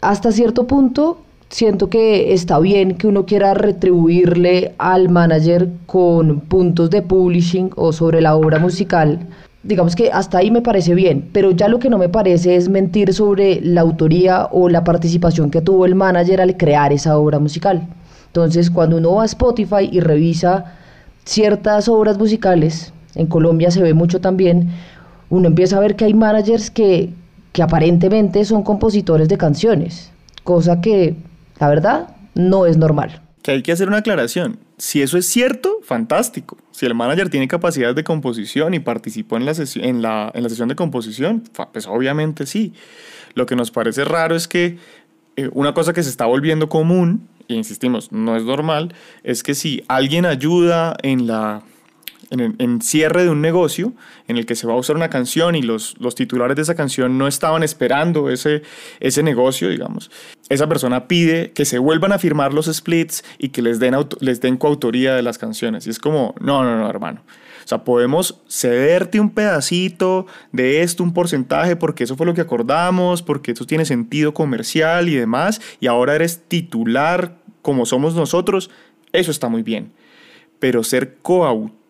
Hasta 0.00 0.32
cierto 0.32 0.66
punto, 0.66 1.18
siento 1.52 1.90
que 1.90 2.32
está 2.32 2.58
bien 2.58 2.96
que 2.96 3.06
uno 3.06 3.26
quiera 3.26 3.52
retribuirle 3.52 4.74
al 4.78 5.10
manager 5.10 5.68
con 5.86 6.40
puntos 6.40 6.88
de 6.90 7.02
publishing 7.02 7.70
o 7.76 7.92
sobre 7.92 8.22
la 8.22 8.34
obra 8.34 8.58
musical. 8.58 9.20
Digamos 9.62 9.94
que 9.94 10.10
hasta 10.10 10.38
ahí 10.38 10.50
me 10.50 10.62
parece 10.62 10.94
bien, 10.94 11.28
pero 11.32 11.50
ya 11.50 11.68
lo 11.68 11.78
que 11.78 11.90
no 11.90 11.98
me 11.98 12.08
parece 12.08 12.56
es 12.56 12.68
mentir 12.68 13.12
sobre 13.12 13.60
la 13.60 13.82
autoría 13.82 14.48
o 14.50 14.70
la 14.70 14.82
participación 14.82 15.50
que 15.50 15.60
tuvo 15.60 15.84
el 15.84 15.94
manager 15.94 16.40
al 16.40 16.56
crear 16.56 16.92
esa 16.92 17.18
obra 17.18 17.38
musical. 17.38 17.86
Entonces, 18.28 18.70
cuando 18.70 18.96
uno 18.96 19.16
va 19.16 19.22
a 19.22 19.26
Spotify 19.26 19.88
y 19.92 20.00
revisa 20.00 20.64
ciertas 21.24 21.86
obras 21.86 22.18
musicales, 22.18 22.94
en 23.14 23.26
Colombia 23.26 23.70
se 23.70 23.82
ve 23.82 23.92
mucho 23.92 24.22
también, 24.22 24.70
uno 25.28 25.48
empieza 25.48 25.76
a 25.76 25.80
ver 25.80 25.96
que 25.96 26.06
hay 26.06 26.14
managers 26.14 26.70
que, 26.70 27.10
que 27.52 27.62
aparentemente 27.62 28.44
son 28.46 28.62
compositores 28.62 29.28
de 29.28 29.36
canciones, 29.36 30.10
cosa 30.44 30.80
que 30.80 31.14
la 31.62 31.68
verdad, 31.68 32.08
no 32.34 32.66
es 32.66 32.76
normal. 32.76 33.22
Que 33.40 33.52
hay 33.52 33.62
que 33.62 33.70
hacer 33.70 33.86
una 33.86 33.98
aclaración. 33.98 34.58
Si 34.78 35.00
eso 35.00 35.16
es 35.16 35.26
cierto, 35.28 35.78
fantástico. 35.84 36.58
Si 36.72 36.86
el 36.86 36.94
manager 36.96 37.28
tiene 37.28 37.46
capacidad 37.46 37.94
de 37.94 38.02
composición 38.02 38.74
y 38.74 38.80
participó 38.80 39.36
en 39.36 39.46
la 39.46 39.54
sesión 39.54 40.68
de 40.68 40.74
composición, 40.74 41.44
pues 41.72 41.86
obviamente 41.86 42.46
sí. 42.46 42.72
Lo 43.34 43.46
que 43.46 43.54
nos 43.54 43.70
parece 43.70 44.04
raro 44.04 44.34
es 44.34 44.48
que 44.48 44.78
eh, 45.36 45.50
una 45.52 45.72
cosa 45.72 45.92
que 45.92 46.02
se 46.02 46.10
está 46.10 46.26
volviendo 46.26 46.68
común, 46.68 47.28
e 47.46 47.54
insistimos, 47.54 48.10
no 48.10 48.36
es 48.36 48.42
normal, 48.42 48.92
es 49.22 49.44
que 49.44 49.54
si 49.54 49.84
alguien 49.86 50.26
ayuda 50.26 50.96
en 51.04 51.28
la 51.28 51.62
en, 52.32 52.80
cierre 52.80 53.24
de 53.24 53.30
un 53.30 53.40
negocio 53.40 53.92
en 54.26 54.38
el 54.38 54.46
que 54.46 54.54
se 54.54 54.66
va 54.66 54.72
a 54.72 54.76
usar 54.76 54.96
una 54.96 55.10
canción 55.10 55.54
y 55.54 55.62
los, 55.62 55.96
los 56.00 56.14
titulares 56.14 56.56
de 56.56 56.62
esa 56.62 56.74
canción 56.74 57.18
no 57.18 57.28
estaban 57.28 57.62
esperando 57.62 58.30
ese, 58.30 58.62
ese 59.00 59.22
negocio, 59.22 59.68
digamos, 59.68 60.10
esa 60.48 60.68
persona 60.68 61.08
pide 61.08 61.52
que 61.52 61.64
se 61.64 61.78
vuelvan 61.78 62.12
a 62.12 62.18
firmar 62.18 62.52
los 62.52 62.66
splits 62.66 63.24
y 63.38 63.50
que 63.50 63.62
les 63.62 63.78
den, 63.78 63.94
les 64.20 64.40
den 64.40 64.56
coautoría 64.56 65.14
de 65.14 65.22
las 65.22 65.38
canciones. 65.38 65.86
Y 65.86 65.90
es 65.90 65.98
como, 65.98 66.34
no, 66.40 66.64
no, 66.64 66.76
no, 66.76 66.88
hermano. 66.88 67.22
O 67.64 67.68
sea, 67.68 67.84
podemos 67.84 68.40
cederte 68.48 69.20
un 69.20 69.30
pedacito 69.30 70.26
de 70.50 70.82
esto, 70.82 71.04
un 71.04 71.14
porcentaje, 71.14 71.76
porque 71.76 72.04
eso 72.04 72.16
fue 72.16 72.26
lo 72.26 72.34
que 72.34 72.40
acordamos, 72.40 73.22
porque 73.22 73.52
eso 73.52 73.66
tiene 73.66 73.84
sentido 73.84 74.34
comercial 74.34 75.08
y 75.08 75.14
demás, 75.14 75.60
y 75.78 75.86
ahora 75.86 76.16
eres 76.16 76.42
titular 76.48 77.38
como 77.62 77.86
somos 77.86 78.14
nosotros. 78.14 78.70
Eso 79.12 79.30
está 79.30 79.48
muy 79.48 79.62
bien. 79.62 79.92
Pero 80.58 80.82
ser 80.82 81.18
coautor 81.22 81.81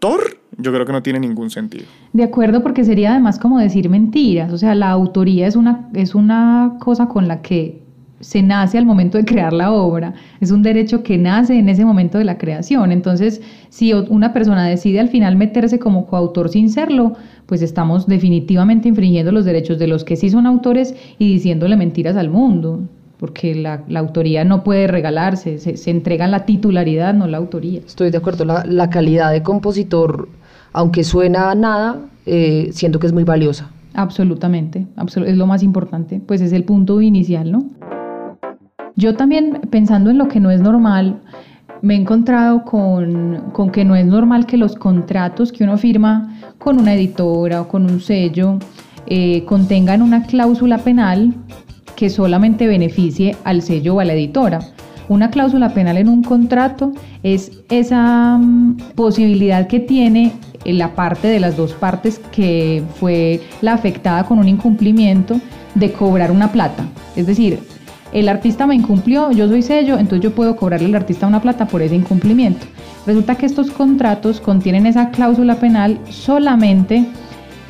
yo 0.59 0.73
creo 0.73 0.85
que 0.85 0.93
no 0.93 1.03
tiene 1.03 1.21
ningún 1.21 1.51
sentido. 1.51 1.85
De 2.13 2.25
acuerdo, 2.25 2.63
porque 2.63 2.85
sería 2.85 3.13
además 3.13 3.39
como 3.39 3.59
decir 3.59 3.89
mentiras. 3.89 4.53
O 4.53 4.59
sea, 4.59 4.75
la 4.75 4.91
autoría 4.91 5.47
es 5.47 5.57
una, 5.57 5.89
es 5.95 6.15
una 6.15 6.77
cosa 6.81 7.09
con 7.09 7.29
la 7.29 7.43
que 7.43 7.83
se 8.21 8.41
nace 8.41 8.79
al 8.79 8.87
momento 8.87 9.19
de 9.19 9.25
crear 9.25 9.53
la 9.53 9.73
obra, 9.73 10.15
es 10.41 10.53
un 10.53 10.63
derecho 10.63 11.03
que 11.03 11.19
nace 11.19 11.59
en 11.59 11.69
ese 11.69 11.85
momento 11.85 12.19
de 12.19 12.25
la 12.25 12.39
creación. 12.39 12.93
Entonces, 12.93 13.43
si 13.69 13.93
una 13.93 14.33
persona 14.33 14.65
decide 14.65 15.01
al 15.01 15.09
final 15.09 15.35
meterse 15.35 15.81
como 15.81 16.07
coautor 16.07 16.49
sin 16.49 16.71
serlo, 16.71 17.15
pues 17.47 17.63
estamos 17.63 18.07
definitivamente 18.07 18.89
infringiendo 18.89 19.33
los 19.33 19.45
derechos 19.45 19.79
de 19.81 19.89
los 19.89 20.05
que 20.05 20.15
sí 20.15 20.31
son 20.31 20.47
autores 20.47 20.95
y 21.19 21.33
diciéndole 21.33 21.77
mentiras 21.77 22.17
al 22.17 22.31
mundo 22.31 22.89
porque 23.23 23.55
la, 23.55 23.85
autoría 23.95 24.45
no 24.45 24.65
puede 24.65 24.89
regalarse, 24.89 25.59
se, 25.59 25.91
entrega 25.93 26.27
la 26.27 26.45
titularidad, 26.45 27.15
no 27.15 27.29
la 27.29 27.39
autoría. 27.39 27.79
Estoy 27.79 28.11
de 28.11 28.19
acuerdo, 28.19 28.45
la, 28.45 28.91
calidad 28.91 29.31
de 29.31 29.45
compositor, 29.45 30.29
aunque 30.73 31.05
suena 31.05 31.53
a 31.53 31.55
nada, 31.55 32.01
eh, 32.27 32.71
siento 32.73 32.99
que 32.99 33.07
es 33.07 33.13
muy 33.13 33.23
valiosa. 33.23 33.71
Absolutamente, 33.95 34.89
es 35.25 35.37
lo 35.37 35.47
más 35.47 35.63
importante, 35.63 36.21
pues 36.27 36.41
es 36.41 36.53
el 36.53 36.65
punto 36.65 37.01
inicial, 37.01 37.53
¿no? 37.53 37.67
Yo 38.97 39.15
también, 39.15 39.61
pensando 39.71 40.11
en 40.11 40.19
lo 40.19 40.27
que 40.27 40.41
no 40.41 40.51
es 40.51 40.61
normal, 40.61 41.23
me 41.81 41.95
he 41.95 41.99
encontrado 41.99 42.65
con, 42.65 43.53
que 43.71 43.85
no 43.85 43.95
es 43.95 44.05
normal 44.05 44.47
que 44.47 44.57
los 44.57 44.75
contratos 44.75 45.53
que 45.53 45.63
uno 45.63 45.79
firma 45.79 46.41
con 46.59 46.81
una 46.81 46.93
editora 46.93 47.61
o 47.61 47.69
con 47.69 47.85
un 47.89 48.01
sello 48.01 48.59
eh, 49.07 49.45
contengan 49.45 50.03
una 50.03 50.27
cláusula 50.27 50.79
penal 50.79 51.33
que 52.03 52.11
solamente 52.11 52.67
beneficie 52.67 53.37
al 53.45 53.63
sello 53.63 53.95
o 53.95 54.01
a 54.01 54.05
la 54.05 54.15
editora. 54.15 54.59
Una 55.09 55.31
cláusula 55.31 55.73
penal 55.73 55.97
en 55.99 56.09
un 56.09 56.25
contrato 56.25 56.93
es 57.23 57.53
esa 57.71 58.39
mm, 58.39 58.77
posibilidad 58.97 59.69
que 59.69 59.79
tiene 59.79 60.33
la 60.65 60.97
parte 60.97 61.29
de 61.29 61.39
las 61.39 61.57
dos 61.57 61.75
partes 61.75 62.21
que 62.33 62.83
fue 62.99 63.41
la 63.61 63.75
afectada 63.75 64.25
con 64.25 64.41
un 64.41 64.49
incumplimiento 64.49 65.41
de 65.77 65.93
cobrar 65.93 66.33
una 66.33 66.51
plata. 66.51 66.85
Es 67.15 67.29
decir, 67.29 67.61
el 68.13 68.29
artista 68.29 68.67
me 68.67 68.75
incumplió, 68.75 69.31
yo 69.31 69.47
soy 69.47 69.63
sello, 69.63 69.97
entonces 69.97 70.25
yo 70.25 70.35
puedo 70.35 70.57
cobrarle 70.57 70.89
al 70.89 70.97
artista 70.97 71.29
una 71.29 71.41
plata 71.41 71.69
por 71.69 71.83
ese 71.83 71.95
incumplimiento. 71.95 72.67
Resulta 73.07 73.37
que 73.37 73.47
estos 73.47 73.71
contratos 73.71 74.41
contienen 74.41 74.87
esa 74.87 75.11
cláusula 75.11 75.55
penal 75.55 76.01
solamente 76.11 77.07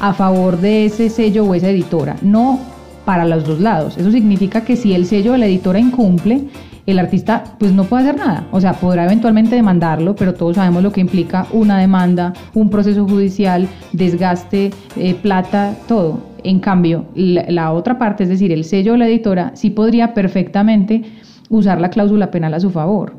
a 0.01 0.15
favor 0.15 0.59
de 0.59 0.87
ese 0.87 1.11
sello 1.11 1.45
o 1.45 1.55
esa 1.55 1.69
editora, 1.69 2.17
no 2.23 2.72
para 3.05 3.25
los 3.25 3.45
dos 3.45 3.61
lados. 3.61 3.97
Eso 3.99 4.11
significa 4.11 4.63
que 4.63 4.77
si 4.77 4.95
el 4.95 5.07
sello 5.07 5.33
de 5.33 5.39
la 5.39 5.47
editora 5.47 5.79
incumple, 5.79 6.49
el 6.87 6.99
artista 6.99 7.45
pues 7.59 7.73
no 7.73 7.85
puede 7.85 8.05
hacer 8.09 8.19
nada. 8.19 8.47
O 8.51 8.61
sea, 8.61 8.75
podrá 8.75 9.05
eventualmente 9.05 9.55
demandarlo, 9.55 10.17
pero 10.17 10.35
todos 10.35 10.57
sabemos 10.57 10.83
lo 10.83 10.93
que 10.93 11.01
implica 11.01 11.47
una 11.53 11.79
demanda, 11.79 12.33
un 12.55 12.71
proceso 12.71 13.07
judicial, 13.07 13.69
desgaste, 13.93 14.71
eh, 14.97 15.15
plata, 15.15 15.75
todo. 15.87 16.33
En 16.45 16.59
cambio, 16.59 17.05
la, 17.15 17.73
otra 17.73 17.99
parte, 17.99 18.25
es 18.25 18.29
decir, 18.29 18.51
el 18.51 18.65
sello 18.65 18.93
de 18.93 18.99
la 18.99 19.07
editora, 19.07 19.53
sí 19.55 19.71
podría 19.71 20.13
perfectamente 20.13 21.03
usar 21.49 21.81
la 21.81 21.91
cláusula 21.91 22.31
penal 22.33 22.55
a 22.55 22.61
su 22.61 22.71
favor. 22.71 23.15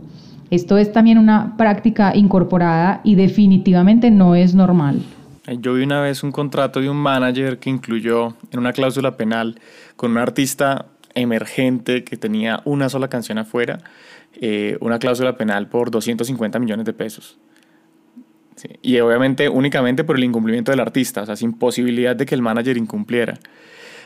Esto 0.50 0.78
es 0.78 0.92
también 0.92 1.18
una 1.18 1.56
práctica 1.56 2.16
incorporada 2.16 3.00
y 3.04 3.16
definitivamente 3.16 4.12
no 4.12 4.36
es 4.36 4.54
normal. 4.54 5.02
Yo 5.46 5.74
vi 5.74 5.84
una 5.84 6.00
vez 6.02 6.24
un 6.24 6.32
contrato 6.32 6.80
de 6.80 6.90
un 6.90 6.98
manager 6.98 7.60
que 7.60 7.70
incluyó 7.70 8.36
en 8.52 8.60
una 8.60 8.72
cláusula 8.72 9.18
penal 9.18 9.60
con 9.98 10.12
un 10.12 10.18
artista 10.18 10.86
emergente 11.16 12.04
que 12.04 12.16
tenía 12.16 12.62
una 12.64 12.88
sola 12.90 13.10
canción 13.10 13.38
afuera, 13.38 13.80
eh, 14.40 14.78
una 14.80 15.00
cláusula 15.00 15.36
penal 15.36 15.68
por 15.68 15.92
250 15.92 16.60
millones 16.60 16.86
de 16.86 16.94
pesos. 16.94 17.38
Y 18.82 19.00
obviamente 19.00 19.50
únicamente 19.50 20.04
por 20.04 20.16
el 20.16 20.24
incumplimiento 20.24 20.72
del 20.72 20.80
artista, 20.80 21.24
o 21.24 21.26
sea, 21.26 21.36
sin 21.36 21.54
posibilidad 21.54 22.16
de 22.16 22.26
que 22.26 22.36
el 22.36 22.42
manager 22.42 22.78
incumpliera. 22.78 23.38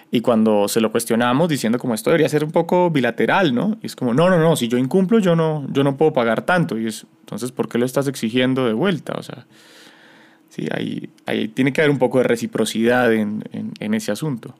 Y 0.09 0.21
cuando 0.21 0.67
se 0.69 0.79
lo 0.79 0.91
cuestionamos 0.91 1.49
diciendo 1.49 1.77
como 1.77 1.93
esto 1.93 2.09
debería 2.09 2.29
ser 2.29 2.45
un 2.45 2.51
poco 2.51 2.89
bilateral, 2.89 3.53
¿no? 3.53 3.77
Y 3.83 3.87
es 3.87 3.95
como, 3.95 4.13
no, 4.13 4.29
no, 4.29 4.39
no, 4.39 4.55
si 4.55 4.69
yo 4.69 4.77
incumplo 4.77 5.19
yo 5.19 5.35
no, 5.35 5.67
yo 5.71 5.83
no 5.83 5.97
puedo 5.97 6.13
pagar 6.13 6.43
tanto. 6.43 6.79
Y 6.79 6.87
es, 6.87 7.05
entonces, 7.19 7.51
¿por 7.51 7.67
qué 7.67 7.77
lo 7.77 7.85
estás 7.85 8.07
exigiendo 8.07 8.65
de 8.65 8.73
vuelta? 8.73 9.13
O 9.17 9.23
sea, 9.23 9.45
Sí, 10.57 10.67
ahí, 10.71 11.07
ahí 11.27 11.47
tiene 11.49 11.71
que 11.71 11.81
haber 11.81 11.91
un 11.91 11.99
poco 11.99 12.17
de 12.17 12.23
reciprocidad 12.23 13.13
en, 13.13 13.43
en, 13.79 13.93
ese 13.93 14.11
asunto. 14.11 14.55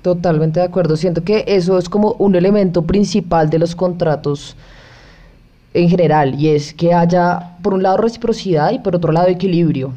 Totalmente 0.00 0.60
de 0.60 0.66
acuerdo. 0.66 0.96
Siento 0.96 1.22
que 1.22 1.44
eso 1.46 1.76
es 1.76 1.90
como 1.90 2.12
un 2.12 2.34
elemento 2.34 2.82
principal 2.82 3.50
de 3.50 3.58
los 3.58 3.76
contratos 3.76 4.56
en 5.74 5.90
general 5.90 6.40
y 6.40 6.48
es 6.48 6.72
que 6.72 6.94
haya 6.94 7.58
por 7.62 7.74
un 7.74 7.82
lado 7.82 7.98
reciprocidad 7.98 8.72
y 8.72 8.78
por 8.78 8.96
otro 8.96 9.12
lado 9.12 9.28
equilibrio. 9.28 9.92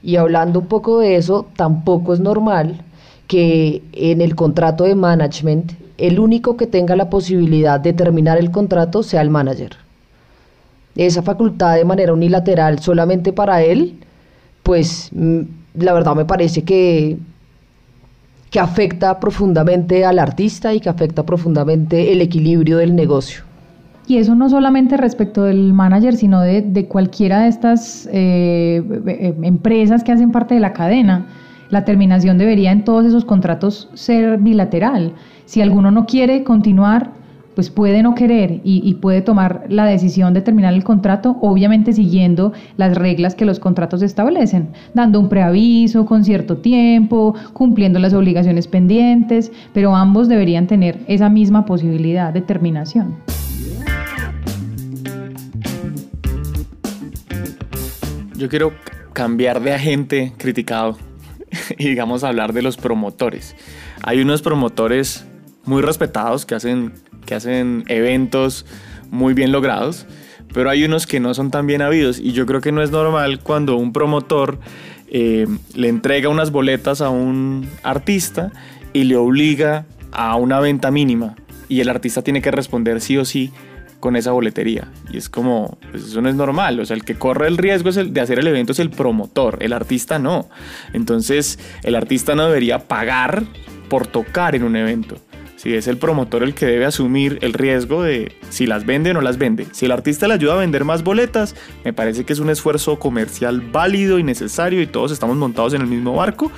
Y 0.00 0.14
hablando 0.14 0.60
un 0.60 0.66
poco 0.66 1.00
de 1.00 1.16
eso, 1.16 1.48
tampoco 1.56 2.14
es 2.14 2.20
normal 2.20 2.80
que 3.26 3.82
en 3.94 4.20
el 4.20 4.36
contrato 4.36 4.84
de 4.84 4.94
management 4.94 5.72
el 5.98 6.20
único 6.20 6.56
que 6.56 6.68
tenga 6.68 6.94
la 6.94 7.10
posibilidad 7.10 7.80
de 7.80 7.94
terminar 7.94 8.38
el 8.38 8.52
contrato 8.52 9.02
sea 9.02 9.22
el 9.22 9.30
manager. 9.30 9.76
Esa 10.94 11.22
facultad 11.22 11.74
de 11.74 11.84
manera 11.84 12.12
unilateral 12.12 12.78
solamente 12.78 13.32
para 13.32 13.62
él 13.62 13.98
pues 14.64 15.10
mm, 15.12 15.40
la 15.76 15.92
verdad 15.92 16.16
me 16.16 16.24
parece 16.24 16.64
que, 16.64 17.16
que 18.50 18.58
afecta 18.58 19.20
profundamente 19.20 20.04
al 20.04 20.18
artista 20.18 20.74
y 20.74 20.80
que 20.80 20.88
afecta 20.88 21.24
profundamente 21.24 22.12
el 22.12 22.20
equilibrio 22.20 22.78
del 22.78 22.96
negocio. 22.96 23.44
Y 24.06 24.18
eso 24.18 24.34
no 24.34 24.50
solamente 24.50 24.96
respecto 24.96 25.44
del 25.44 25.72
manager, 25.72 26.16
sino 26.16 26.40
de, 26.40 26.86
cualquiera 26.88 27.40
de 27.40 27.48
estas 27.48 28.08
eh, 28.12 28.82
eh, 29.06 29.34
empresas 29.42 30.04
que 30.04 30.12
hacen 30.12 30.30
parte 30.30 30.54
de 30.54 30.60
la 30.60 30.72
cadena. 30.72 31.26
La 31.70 31.84
terminación 31.84 32.36
debería 32.36 32.70
en 32.72 32.84
todos 32.84 33.06
esos 33.06 33.24
contratos 33.24 33.88
ser 33.94 34.38
bilateral. 34.38 35.14
Si 35.46 35.62
alguno 35.62 35.90
no 35.90 36.04
quiere 36.04 36.44
continuar, 36.44 37.12
pues 37.54 37.70
puede 37.70 38.02
no 38.02 38.14
querer 38.14 38.60
y, 38.64 38.94
puede 38.94 39.22
tomar 39.22 39.64
la 39.68 39.84
decisión 39.86 40.34
de 40.34 40.42
terminar 40.42 40.74
el 40.74 40.84
contrato, 40.84 41.36
obviamente 41.40 41.92
siguiendo 41.92 42.52
las 42.76 42.96
reglas 42.96 43.34
que 43.34 43.44
los 43.44 43.58
contratos 43.58 44.02
establecen, 44.02 44.68
dando 44.94 45.20
un 45.20 45.28
preaviso 45.28 46.06
con 46.06 46.24
cierto 46.24 46.58
tiempo, 46.58 47.34
cumpliendo 47.52 47.98
las 47.98 48.14
obligaciones 48.14 48.66
pendientes, 48.66 49.52
pero 49.72 49.94
ambos 49.94 50.28
deberían 50.28 50.66
tener 50.66 51.00
esa 51.06 51.28
misma 51.28 51.64
posibilidad 51.66 52.32
de 52.32 52.40
terminación. 52.40 53.16
Yo 58.36 58.48
quiero 58.48 58.72
cambiar 59.12 59.62
de 59.62 59.72
agente 59.72 60.32
criticado 60.36 60.98
y 61.78 61.88
digamos 61.88 62.24
hablar 62.24 62.52
de 62.52 62.62
los 62.62 62.76
promotores. 62.76 63.56
Hay 64.02 64.20
unos 64.20 64.42
promotores 64.42 65.24
muy 65.64 65.82
respetados 65.82 66.44
que 66.44 66.54
hacen 66.54 66.92
que 67.24 67.34
hacen 67.34 67.84
eventos 67.88 68.66
muy 69.10 69.34
bien 69.34 69.52
logrados, 69.52 70.06
pero 70.52 70.70
hay 70.70 70.84
unos 70.84 71.06
que 71.06 71.20
no 71.20 71.34
son 71.34 71.50
tan 71.50 71.66
bien 71.66 71.82
habidos 71.82 72.18
y 72.18 72.32
yo 72.32 72.46
creo 72.46 72.60
que 72.60 72.72
no 72.72 72.82
es 72.82 72.90
normal 72.90 73.40
cuando 73.40 73.76
un 73.76 73.92
promotor 73.92 74.58
eh, 75.08 75.46
le 75.74 75.88
entrega 75.88 76.28
unas 76.28 76.50
boletas 76.50 77.00
a 77.00 77.10
un 77.10 77.68
artista 77.82 78.52
y 78.92 79.04
le 79.04 79.16
obliga 79.16 79.86
a 80.12 80.36
una 80.36 80.60
venta 80.60 80.90
mínima 80.90 81.36
y 81.68 81.80
el 81.80 81.88
artista 81.88 82.22
tiene 82.22 82.42
que 82.42 82.50
responder 82.50 83.00
sí 83.00 83.16
o 83.16 83.24
sí 83.24 83.52
con 84.04 84.16
esa 84.16 84.32
boletería. 84.32 84.88
Y 85.10 85.16
es 85.16 85.30
como, 85.30 85.78
pues 85.90 86.04
eso 86.04 86.20
no 86.20 86.28
es 86.28 86.34
normal. 86.34 86.78
O 86.78 86.84
sea, 86.84 86.94
el 86.94 87.04
que 87.04 87.14
corre 87.14 87.48
el 87.48 87.56
riesgo 87.56 87.88
es 87.88 87.96
el 87.96 88.12
de 88.12 88.20
hacer 88.20 88.38
el 88.38 88.46
evento 88.46 88.72
es 88.72 88.78
el 88.78 88.90
promotor, 88.90 89.56
el 89.60 89.72
artista 89.72 90.18
no. 90.18 90.50
Entonces, 90.92 91.58
el 91.82 91.94
artista 91.94 92.34
no 92.34 92.44
debería 92.44 92.80
pagar 92.80 93.44
por 93.88 94.06
tocar 94.06 94.54
en 94.54 94.64
un 94.64 94.76
evento. 94.76 95.16
Si 95.64 95.74
es 95.74 95.88
el 95.88 95.96
promotor 95.96 96.42
el 96.42 96.52
que 96.52 96.66
debe 96.66 96.84
asumir 96.84 97.38
el 97.40 97.54
riesgo 97.54 98.02
de 98.02 98.36
si 98.50 98.66
las 98.66 98.84
vende 98.84 99.12
o 99.12 99.14
no 99.14 99.22
las 99.22 99.38
vende. 99.38 99.66
Si 99.72 99.86
el 99.86 99.92
artista 99.92 100.28
le 100.28 100.34
ayuda 100.34 100.52
a 100.52 100.58
vender 100.58 100.84
más 100.84 101.02
boletas, 101.02 101.56
me 101.86 101.94
parece 101.94 102.24
que 102.24 102.34
es 102.34 102.38
un 102.38 102.50
esfuerzo 102.50 102.98
comercial 102.98 103.62
válido 103.62 104.18
y 104.18 104.22
necesario 104.22 104.82
y 104.82 104.86
todos 104.86 105.10
estamos 105.10 105.38
montados 105.38 105.72
en 105.72 105.80
el 105.80 105.86
mismo 105.86 106.16
barco. 106.16 106.52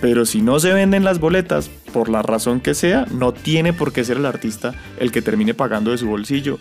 Pero 0.00 0.24
si 0.24 0.40
no 0.40 0.58
se 0.58 0.72
venden 0.72 1.04
las 1.04 1.20
boletas, 1.20 1.68
por 1.92 2.08
la 2.08 2.22
razón 2.22 2.60
que 2.60 2.72
sea, 2.72 3.04
no 3.12 3.32
tiene 3.32 3.74
por 3.74 3.92
qué 3.92 4.04
ser 4.04 4.16
el 4.16 4.24
artista 4.24 4.72
el 4.98 5.12
que 5.12 5.20
termine 5.20 5.52
pagando 5.52 5.90
de 5.90 5.98
su 5.98 6.08
bolsillo 6.08 6.58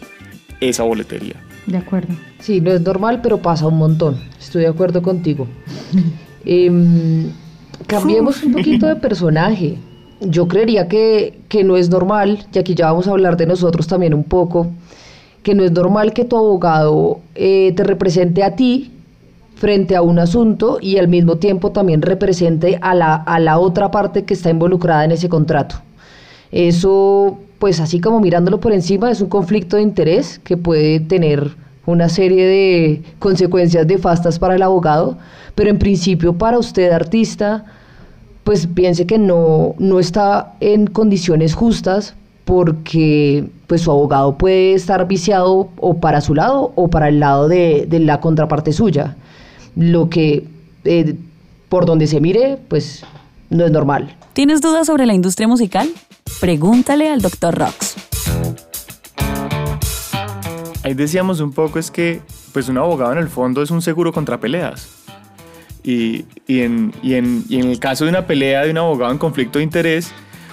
esa 0.60 0.84
boletería. 0.84 1.36
De 1.66 1.78
acuerdo. 1.78 2.14
Sí, 2.40 2.60
no 2.60 2.74
es 2.74 2.82
normal, 2.82 3.22
pero 3.24 3.38
pasa 3.38 3.68
un 3.68 3.78
montón. 3.78 4.18
Estoy 4.38 4.64
de 4.64 4.68
acuerdo 4.68 5.02
contigo. 5.02 5.48
Em, 6.46 7.32
cambiemos 7.86 8.44
un 8.44 8.52
poquito 8.54 8.88
de 8.88 8.96
personaje 8.96 9.78
yo 10.22 10.48
creería 10.48 10.88
que, 10.88 11.40
no 11.64 11.78
es 11.78 11.90
normal, 11.90 12.46
y 12.54 12.60
aquí 12.60 12.76
ya 12.76 12.88
vamos 12.88 13.08
a 13.08 13.12
hablar 13.12 13.38
de 13.38 13.46
nosotros 13.46 13.88
también 13.88 14.14
un 14.14 14.24
poco, 14.24 14.68
que 15.44 15.56
no 15.56 15.64
es 15.64 15.72
normal 15.72 16.14
que 16.14 16.26
tu 16.26 16.38
abogado 16.38 17.20
eh, 17.36 17.74
te 17.76 17.84
represente 17.84 18.44
a 18.44 18.56
ti 18.56 18.92
frente 19.56 19.96
a 19.96 20.02
un 20.02 20.20
asunto 20.20 20.78
y 20.82 20.98
al 20.98 21.08
mismo 21.08 21.38
tiempo 21.38 21.72
también 21.72 22.02
represente 22.02 22.78
a 22.82 22.94
la, 22.96 23.16
a 23.16 23.40
la 23.40 23.60
otra 23.60 23.92
parte 23.92 24.24
que 24.24 24.34
está 24.34 24.50
involucrada 24.50 25.06
en 25.06 25.12
ese 25.12 25.30
contrato. 25.30 25.76
Eso, 26.52 27.40
pues 27.60 27.80
así 27.80 28.00
como 28.00 28.20
mirándolo 28.20 28.60
por 28.60 28.74
encima, 28.74 29.12
es 29.12 29.22
un 29.22 29.30
conflicto 29.30 29.76
de 29.78 29.84
interés 29.84 30.40
que 30.40 30.58
puede 30.58 31.00
tener 31.00 31.52
una 31.86 32.10
serie 32.10 32.46
de 32.46 33.04
consecuencias 33.20 33.86
nefastas 33.86 34.40
para 34.40 34.56
el 34.56 34.62
abogado, 34.62 35.18
pero 35.56 35.70
en 35.70 35.80
principio 35.80 36.34
para 36.38 36.58
usted, 36.58 36.92
artista, 36.92 37.66
pues 38.50 38.66
piense 38.66 39.06
que 39.06 39.20
no, 39.20 39.76
no 39.78 40.00
está 40.00 40.56
en 40.60 40.88
condiciones 40.88 41.54
justas 41.54 42.16
porque 42.46 43.48
pues 43.68 43.82
su 43.82 43.92
abogado 43.92 44.40
puede 44.40 44.74
estar 44.74 45.08
viciado 45.08 45.70
o 45.78 46.00
para 46.00 46.20
su 46.20 46.34
lado 46.34 46.74
o 46.74 46.88
para 46.88 47.10
el 47.10 47.20
lado 47.20 47.48
de, 47.48 47.88
la 47.92 48.20
contraparte 48.20 48.74
suya. 48.74 49.18
Lo 49.76 50.10
que 50.10 50.48
eh, 50.84 51.16
por 51.70 51.86
donde 51.86 52.08
se 52.08 52.20
mire, 52.22 52.58
pues 52.70 53.06
no 53.52 53.66
es 53.66 53.72
normal. 53.72 54.16
¿Tienes 54.34 54.62
dudas 54.62 54.88
sobre 54.88 55.06
la 55.06 55.14
industria 55.14 55.48
musical? 55.48 55.88
Pregúntale 56.40 57.08
al 57.08 57.22
Dr. 57.22 57.56
Rox. 57.56 57.98
Ahí 60.84 60.96
decíamos 60.96 61.40
un 61.40 61.54
poco 61.54 61.78
es 61.78 61.92
que 61.92 62.24
pues 62.52 62.68
un 62.68 62.80
abogado 62.80 63.12
en 63.12 63.20
el 63.20 63.28
fondo 63.28 63.62
es 63.62 63.70
un 63.70 63.84
seguro 63.84 64.12
contra 64.12 64.40
peleas. 64.40 64.99
Y, 65.84 66.26
en, 66.48 66.94
el 67.50 67.80
caso 67.80 68.06
de 68.06 68.12
una 68.12 68.28
pelea 68.28 68.64
de 68.64 68.72
un 68.72 68.78
abogado 68.78 69.12
en 69.12 69.18
conflicto 69.18 69.60
de 69.60 69.64
interés, 69.64 70.12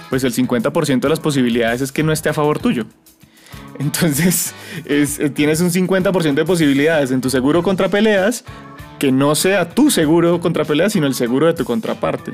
pues 0.09 0.23
el 0.23 0.33
50% 0.33 1.01
de 1.01 1.09
las 1.09 1.19
posibilidades 1.19 1.81
es 1.81 1.91
que 1.91 2.03
no 2.03 2.11
esté 2.11 2.29
a 2.29 2.33
favor 2.33 2.59
tuyo. 2.59 2.85
Entonces, 3.79 4.53
tienes 5.35 5.61
un 5.61 5.69
50% 5.69 6.33
de 6.33 6.45
posibilidades 6.45 7.11
en 7.11 7.21
tu 7.21 7.29
seguro 7.29 7.61
contra 7.61 7.89
peleas 7.89 8.43
que 8.97 9.11
no 9.11 9.35
sea 9.35 9.69
tu 9.69 9.91
seguro 9.91 10.39
contra 10.39 10.65
peleas, 10.65 10.93
sino 10.93 11.07
el 11.07 11.13
seguro 11.13 11.45
de 11.45 11.53
tu 11.53 11.65
contraparte. 11.65 12.33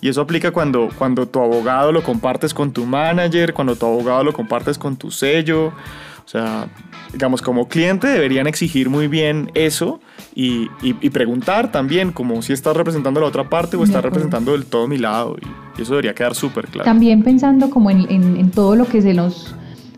Y 0.00 0.08
eso 0.08 0.20
aplica 0.20 0.50
cuando, 0.50 0.90
cuando 0.96 1.26
tu 1.26 1.40
abogado 1.40 1.90
lo 1.90 2.02
compartes 2.02 2.54
con 2.54 2.72
tu 2.72 2.84
manager, 2.86 3.54
cuando 3.54 3.74
tu 3.74 3.86
abogado 3.86 4.22
lo 4.22 4.32
compartes 4.32 4.78
con 4.78 4.96
tu 4.96 5.10
sello. 5.10 5.68
O 5.68 6.28
sea, 6.28 6.68
digamos, 7.14 7.42
como 7.42 7.68
cliente 7.68 8.08
deberían 8.08 8.46
exigir 8.46 8.90
muy 8.90 9.08
bien 9.08 9.50
eso 9.54 10.00
y, 10.34 10.68
preguntar 11.10 11.70
también 11.70 12.10
como 12.10 12.42
si 12.42 12.52
estás 12.52 12.76
representando 12.76 13.20
la 13.20 13.26
otra 13.26 13.48
parte 13.48 13.76
o 13.76 13.84
estás 13.84 14.02
representando 14.02 14.52
del 14.52 14.66
todo 14.66 14.88
mi 14.88 14.98
lado. 14.98 15.36
Y, 15.40 15.80
eso 15.80 15.92
debería 15.92 16.14
quedar 16.14 16.34
súper 16.34 16.66
claro. 16.66 16.84
También 16.84 17.22
pensando 17.22 17.70
como 17.70 17.90
en, 17.90 18.50
todo 18.50 18.76
lo 18.76 18.86
que 18.86 19.00
se 19.00 19.14
nos 19.14 19.54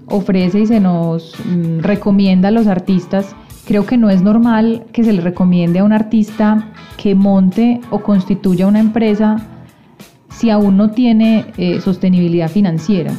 ofrece 0.07 0.61
y 0.61 0.67
se 0.67 0.79
nos 0.79 1.35
mm, 1.45 1.81
recomienda 1.81 2.49
a 2.49 2.51
los 2.51 2.67
artistas, 2.67 3.35
creo 3.67 3.87
que 3.87 3.97
no 3.97 4.11
es 4.11 4.23
normal 4.23 4.85
que 4.93 5.03
se 5.03 5.13
le 5.13 5.21
recomiende 5.21 5.81
a 5.81 5.85
un 5.85 5.93
artista 5.93 6.71
que 6.97 7.15
monte 7.15 7.81
o 7.91 8.03
constituya 8.03 8.67
una 8.67 8.79
empresa 8.79 9.37
si 10.31 10.51
aún 10.51 10.77
no 10.77 10.91
tiene 10.91 11.47
eh, 11.57 11.81
sostenibilidad 11.81 12.51
financiera 12.51 13.13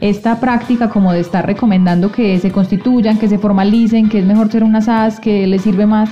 esta 0.00 0.38
práctica 0.40 0.90
como 0.90 1.12
de 1.12 1.20
estar 1.20 1.46
recomendando 1.46 2.12
que 2.12 2.38
se 2.38 2.50
constituyan, 2.50 3.18
que 3.18 3.28
se 3.28 3.38
formalicen, 3.38 4.08
que 4.08 4.18
es 4.18 4.26
mejor 4.26 4.50
ser 4.50 4.62
una 4.62 4.80
SAS, 4.80 5.20
que 5.20 5.46
les 5.46 5.62
sirve 5.62 5.86
más, 5.86 6.10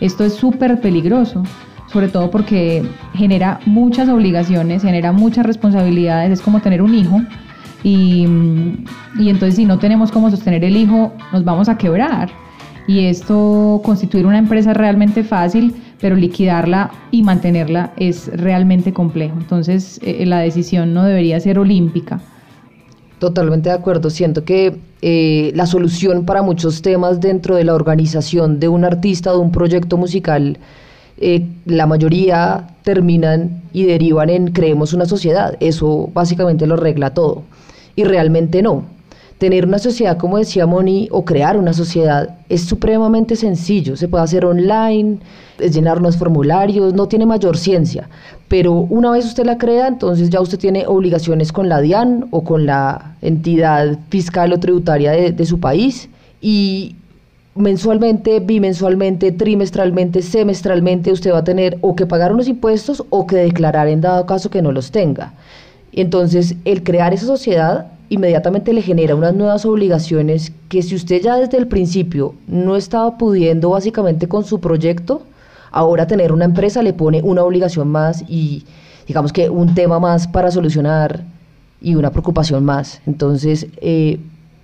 esto 0.00 0.24
es 0.24 0.34
súper 0.34 0.80
peligroso, 0.80 1.42
sobre 1.92 2.08
todo 2.08 2.30
porque 2.30 2.82
genera 3.14 3.60
muchas 3.66 4.08
obligaciones, 4.08 4.82
genera 4.82 5.12
muchas 5.12 5.46
responsabilidades, 5.46 6.32
es 6.32 6.40
como 6.40 6.60
tener 6.60 6.82
un 6.82 6.94
hijo. 6.94 7.20
Y, 7.82 8.26
y 9.18 9.28
entonces 9.28 9.56
si 9.56 9.64
no 9.64 9.78
tenemos 9.78 10.10
cómo 10.10 10.30
sostener 10.30 10.64
el 10.64 10.76
hijo, 10.76 11.12
nos 11.32 11.44
vamos 11.44 11.68
a 11.68 11.78
quebrar. 11.78 12.30
Y 12.88 13.06
esto, 13.06 13.80
constituir 13.84 14.26
una 14.26 14.38
empresa 14.38 14.70
es 14.70 14.76
realmente 14.76 15.24
fácil, 15.24 15.74
pero 16.00 16.14
liquidarla 16.14 16.90
y 17.10 17.22
mantenerla 17.22 17.92
es 17.96 18.30
realmente 18.32 18.92
complejo. 18.92 19.36
Entonces, 19.38 20.00
eh, 20.02 20.24
la 20.26 20.38
decisión 20.38 20.94
no 20.94 21.04
debería 21.04 21.40
ser 21.40 21.58
olímpica. 21.58 22.20
Totalmente 23.18 23.70
de 23.70 23.74
acuerdo. 23.74 24.10
Siento 24.10 24.44
que 24.44 24.76
eh, 25.00 25.52
la 25.54 25.66
solución 25.66 26.26
para 26.26 26.42
muchos 26.42 26.82
temas 26.82 27.20
dentro 27.20 27.56
de 27.56 27.64
la 27.64 27.74
organización 27.74 28.60
de 28.60 28.68
un 28.68 28.84
artista, 28.84 29.32
de 29.32 29.38
un 29.38 29.52
proyecto 29.52 29.96
musical, 29.96 30.58
eh, 31.18 31.48
la 31.64 31.86
mayoría 31.86 32.68
terminan 32.82 33.62
y 33.72 33.84
derivan 33.84 34.28
en 34.28 34.48
creemos 34.48 34.92
una 34.92 35.06
sociedad. 35.06 35.56
Eso 35.60 36.10
básicamente 36.12 36.66
lo 36.66 36.74
arregla 36.74 37.14
todo. 37.14 37.44
Y 37.94 38.04
realmente 38.04 38.62
no. 38.62 38.95
Tener 39.38 39.66
una 39.66 39.78
sociedad, 39.78 40.16
como 40.16 40.38
decía 40.38 40.64
Moni, 40.66 41.08
o 41.10 41.24
crear 41.26 41.58
una 41.58 41.74
sociedad 41.74 42.38
es 42.48 42.62
supremamente 42.62 43.36
sencillo. 43.36 43.94
Se 43.94 44.08
puede 44.08 44.24
hacer 44.24 44.46
online, 44.46 45.18
es 45.58 45.74
llenar 45.74 45.98
unos 45.98 46.16
formularios, 46.16 46.94
no 46.94 47.06
tiene 47.06 47.26
mayor 47.26 47.58
ciencia. 47.58 48.08
Pero 48.48 48.72
una 48.72 49.10
vez 49.10 49.26
usted 49.26 49.44
la 49.44 49.58
crea, 49.58 49.88
entonces 49.88 50.30
ya 50.30 50.40
usted 50.40 50.58
tiene 50.58 50.86
obligaciones 50.86 51.52
con 51.52 51.68
la 51.68 51.82
DIAN 51.82 52.28
o 52.30 52.44
con 52.44 52.64
la 52.64 53.16
entidad 53.20 53.98
fiscal 54.08 54.54
o 54.54 54.58
tributaria 54.58 55.12
de, 55.12 55.32
de 55.32 55.44
su 55.44 55.60
país. 55.60 56.08
Y 56.40 56.96
mensualmente, 57.54 58.40
bimensualmente, 58.40 59.32
trimestralmente, 59.32 60.22
semestralmente, 60.22 61.12
usted 61.12 61.32
va 61.32 61.38
a 61.38 61.44
tener 61.44 61.76
o 61.82 61.94
que 61.94 62.06
pagar 62.06 62.32
unos 62.32 62.48
impuestos 62.48 63.04
o 63.10 63.26
que 63.26 63.36
declarar 63.36 63.88
en 63.88 64.00
dado 64.00 64.24
caso 64.24 64.48
que 64.48 64.62
no 64.62 64.72
los 64.72 64.92
tenga. 64.92 65.34
Entonces, 65.92 66.54
el 66.64 66.82
crear 66.82 67.12
esa 67.12 67.26
sociedad 67.26 67.86
inmediatamente 68.08 68.72
le 68.72 68.82
genera 68.82 69.14
unas 69.14 69.34
nuevas 69.34 69.64
obligaciones 69.64 70.52
que 70.68 70.82
si 70.82 70.94
usted 70.94 71.22
ya 71.22 71.36
desde 71.36 71.58
el 71.58 71.66
principio 71.66 72.34
no 72.46 72.76
estaba 72.76 73.18
pudiendo 73.18 73.70
básicamente 73.70 74.28
con 74.28 74.44
su 74.44 74.60
proyecto, 74.60 75.22
ahora 75.70 76.06
tener 76.06 76.32
una 76.32 76.44
empresa 76.44 76.82
le 76.82 76.92
pone 76.92 77.22
una 77.22 77.42
obligación 77.42 77.88
más 77.88 78.24
y 78.28 78.64
digamos 79.06 79.32
que 79.32 79.50
un 79.50 79.74
tema 79.74 79.98
más 79.98 80.26
para 80.26 80.50
solucionar 80.50 81.24
y 81.80 81.94
una 81.94 82.10
preocupación 82.10 82.64
más. 82.64 83.00
Entonces, 83.06 83.66
eh, 83.80 84.18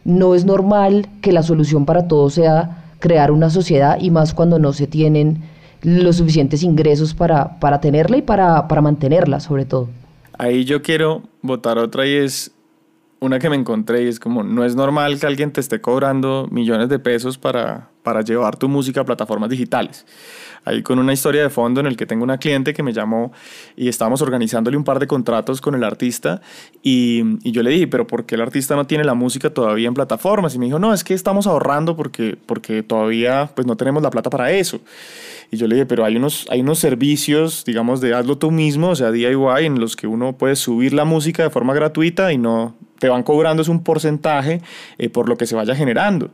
no 0.05 0.35
es 0.35 0.45
normal 0.45 1.09
que 1.21 1.33
la 1.33 1.43
solución 1.43 1.85
para 1.85 2.09
todo 2.09 2.31
sea 2.31 2.85
crear 2.99 3.31
una 3.31 3.51
sociedad 3.51 3.99
y 4.01 4.11
más 4.11 4.35
cuando 4.35 4.59
no 4.59 4.73
se 4.73 4.87
tienen 4.87 5.43
los 5.83 6.17
suficientes 6.17 6.63
ingresos 6.63 7.15
para, 7.15 7.59
para 7.59 7.81
tenerla 7.81 8.17
y 8.17 8.23
para, 8.23 8.69
para 8.69 8.81
mantenerla 8.81 9.41
sobre 9.41 9.65
todo. 9.65 9.89
Ahí 10.39 10.65
yo 10.65 10.83
quiero 10.83 11.23
votar 11.43 11.79
otra 11.79 12.07
y 12.07 12.15
es 12.15 12.52
una 13.23 13.39
que 13.39 13.49
me 13.49 13.57
encontré 13.57 14.03
y 14.03 14.09
es 14.09 14.21
como, 14.21 14.43
no 14.43 14.65
es 14.65 14.75
normal 14.75 15.19
que 15.19 15.27
alguien 15.27 15.53
te 15.53 15.61
esté 15.61 15.81
cobrando 15.81 16.49
millones 16.51 16.89
de 16.89 16.99
pesos 16.99 17.39
para, 17.39 17.89
para 18.03 18.23
llevar 18.23 18.57
tu 18.57 18.69
música 18.69 19.01
a 19.01 19.05
plataformas 19.05 19.49
digitales 19.49 20.05
ahí 20.65 20.83
con 20.83 20.99
una 20.99 21.13
historia 21.13 21.43
de 21.43 21.51
fondo 21.51 21.81
en 21.81 21.87
el 21.87 21.97
que 21.97 22.07
tengo 22.07 22.23
una 22.23 22.39
cliente 22.39 22.73
que 22.73 22.83
me 22.83 22.93
llamó 22.93 23.33
y 23.77 23.89
estábamos 23.89 24.23
organizándole 24.23 24.77
un 24.77 24.85
par 24.85 24.99
de 24.99 25.07
contratos 25.07 25.61
con 25.61 25.75
el 25.75 25.85
artista 25.85 26.41
y, 26.83 27.23
yo 27.51 27.63
le 27.63 27.71
dije, 27.71 27.87
pero 27.87 28.07
¿por 28.07 28.25
qué 28.25 28.35
el 28.35 28.41
artista 28.41 28.77
no 28.77 28.87
tiene 28.87 29.05
la 29.05 29.15
música 29.15 29.51
todavía 29.51 29.89
en 29.89 29.95
plataformas? 29.95 30.55
Y 30.55 30.59
me 30.59 30.67
dijo, 30.67 30.79
no, 30.79 30.95
es 30.95 31.05
que 31.05 31.15
estamos 31.15 31.47
ahorrando 31.47 31.97
porque, 31.97 32.37
porque 32.47 32.83
todavía 32.83 33.51
pues 33.55 33.67
no 33.67 33.77
tenemos 33.77 34.03
la 34.03 34.11
plata 34.11 34.31
para 34.31 34.53
eso. 34.53 34.81
Y 35.53 35.59
yo 35.59 35.69
le 35.69 35.75
dije, 35.75 35.87
pero 35.87 36.05
hay 36.05 36.17
unos, 36.17 36.47
hay 36.51 36.63
unos 36.63 36.79
servicios, 36.79 37.65
digamos, 37.65 38.01
de 38.01 38.15
hazlo 38.15 38.39
tú 38.39 38.51
mismo, 38.51 38.89
o 38.89 38.97
sea, 38.97 39.13
DIY, 39.13 39.67
en 39.67 39.79
los 39.79 39.97
que 39.97 40.07
uno 40.07 40.33
puede 40.33 40.57
subir 40.57 40.95
la 40.95 41.05
música 41.05 41.43
de 41.43 41.51
forma 41.51 41.75
gratuita 41.75 42.33
y 42.33 42.39
no 42.39 42.75
te 42.99 43.09
van 43.09 43.23
cobrando 43.23 43.63
es 43.63 43.69
un 43.69 43.85
porcentaje 43.85 44.63
eh, 44.97 45.11
por 45.11 45.29
lo 45.29 45.37
que 45.37 45.47
se 45.47 45.55
vaya 45.55 45.75
generando. 45.75 46.31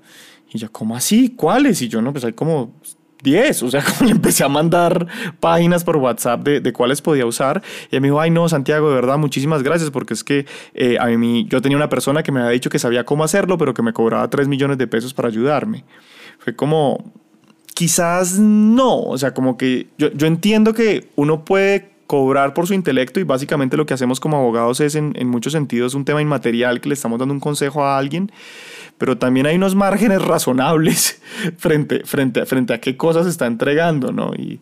Y 0.52 0.58
yo, 0.58 0.70
¿cómo 0.70 0.94
así? 0.94 1.30
¿Cuáles? 1.30 1.82
Y 1.82 1.88
yo, 1.88 2.00
no, 2.00 2.12
pues 2.12 2.24
hay 2.26 2.32
como 2.32 2.74
10, 3.22 3.62
o 3.64 3.70
sea, 3.70 3.82
como 3.98 4.08
le 4.08 4.12
empecé 4.14 4.44
a 4.44 4.48
mandar 4.48 5.06
páginas 5.40 5.82
por 5.82 5.96
WhatsApp 5.96 6.42
de, 6.44 6.60
de, 6.60 6.72
cuáles 6.72 7.02
podía 7.02 7.26
usar. 7.26 7.62
Y 7.90 7.96
él 7.96 8.02
me 8.02 8.08
dijo, 8.08 8.20
ay 8.20 8.30
no, 8.30 8.48
Santiago, 8.48 8.88
de 8.88 8.94
verdad, 8.94 9.18
muchísimas 9.18 9.64
gracias, 9.64 9.90
porque 9.90 10.14
es 10.14 10.22
que 10.22 10.46
eh, 10.74 10.96
a 11.00 11.06
mí, 11.06 11.46
yo 11.48 11.60
tenía 11.60 11.76
una 11.76 11.88
persona 11.88 12.22
que 12.22 12.30
me 12.30 12.40
había 12.40 12.52
dicho 12.52 12.70
que 12.70 12.78
sabía 12.78 13.04
cómo 13.04 13.24
hacerlo, 13.24 13.58
pero 13.58 13.74
que 13.74 13.82
me 13.82 13.92
cobraba 13.92 14.30
3 14.30 14.46
millones 14.46 14.78
de 14.78 14.86
pesos 14.86 15.12
para 15.12 15.28
ayudarme. 15.28 15.84
Fue 16.38 16.54
como, 16.54 17.12
quizás 17.78 18.40
no, 18.40 19.02
o 19.02 19.16
sea, 19.18 19.32
como 19.32 19.56
que 19.56 19.86
yo, 19.98 20.10
yo 20.10 20.26
entiendo 20.26 20.74
que 20.74 21.06
uno 21.14 21.44
puede 21.44 21.90
cobrar 22.08 22.52
por 22.52 22.66
su 22.66 22.74
intelecto 22.74 23.20
y 23.20 23.22
básicamente 23.22 23.76
lo 23.76 23.86
que 23.86 23.94
hacemos 23.94 24.18
como 24.18 24.36
abogados 24.36 24.80
es 24.80 24.96
en, 24.96 25.12
en 25.14 25.28
muchos 25.28 25.52
sentidos 25.52 25.94
un 25.94 26.04
tema 26.04 26.20
inmaterial 26.20 26.80
que 26.80 26.88
le 26.88 26.94
estamos 26.94 27.20
dando 27.20 27.32
un 27.32 27.38
consejo 27.38 27.84
a 27.84 27.96
alguien 27.96 28.32
pero 28.98 29.16
también 29.16 29.46
hay 29.46 29.54
unos 29.54 29.76
márgenes 29.76 30.20
razonables 30.20 31.22
frente, 31.56 32.00
frente, 32.04 32.44
frente 32.46 32.74
a 32.74 32.80
qué 32.80 32.96
cosas 32.96 33.26
se 33.26 33.30
está 33.30 33.46
entregando, 33.46 34.10
¿no? 34.10 34.32
Y, 34.34 34.58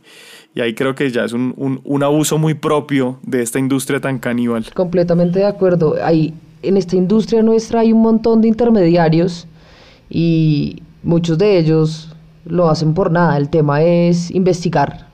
y 0.54 0.60
ahí 0.60 0.74
creo 0.74 0.94
que 0.94 1.10
ya 1.10 1.24
es 1.24 1.32
un, 1.32 1.54
un, 1.56 1.80
un, 1.84 2.02
abuso 2.02 2.36
muy 2.36 2.52
propio 2.52 3.18
de 3.22 3.40
esta 3.40 3.58
industria 3.58 3.98
tan 3.98 4.18
caníbal. 4.18 4.66
Completamente 4.74 5.38
de 5.38 5.46
acuerdo. 5.46 5.94
Hay, 6.04 6.34
en 6.60 6.76
esta 6.76 6.96
industria 6.96 7.42
nuestra 7.42 7.80
hay 7.80 7.94
un 7.94 8.02
montón 8.02 8.42
de 8.42 8.48
intermediarios 8.48 9.46
y 10.10 10.82
muchos 11.02 11.38
de 11.38 11.58
ellos 11.58 12.14
lo 12.46 12.70
hacen 12.70 12.94
por 12.94 13.10
nada. 13.10 13.36
El 13.36 13.48
tema 13.48 13.82
es 13.82 14.30
investigar. 14.30 15.06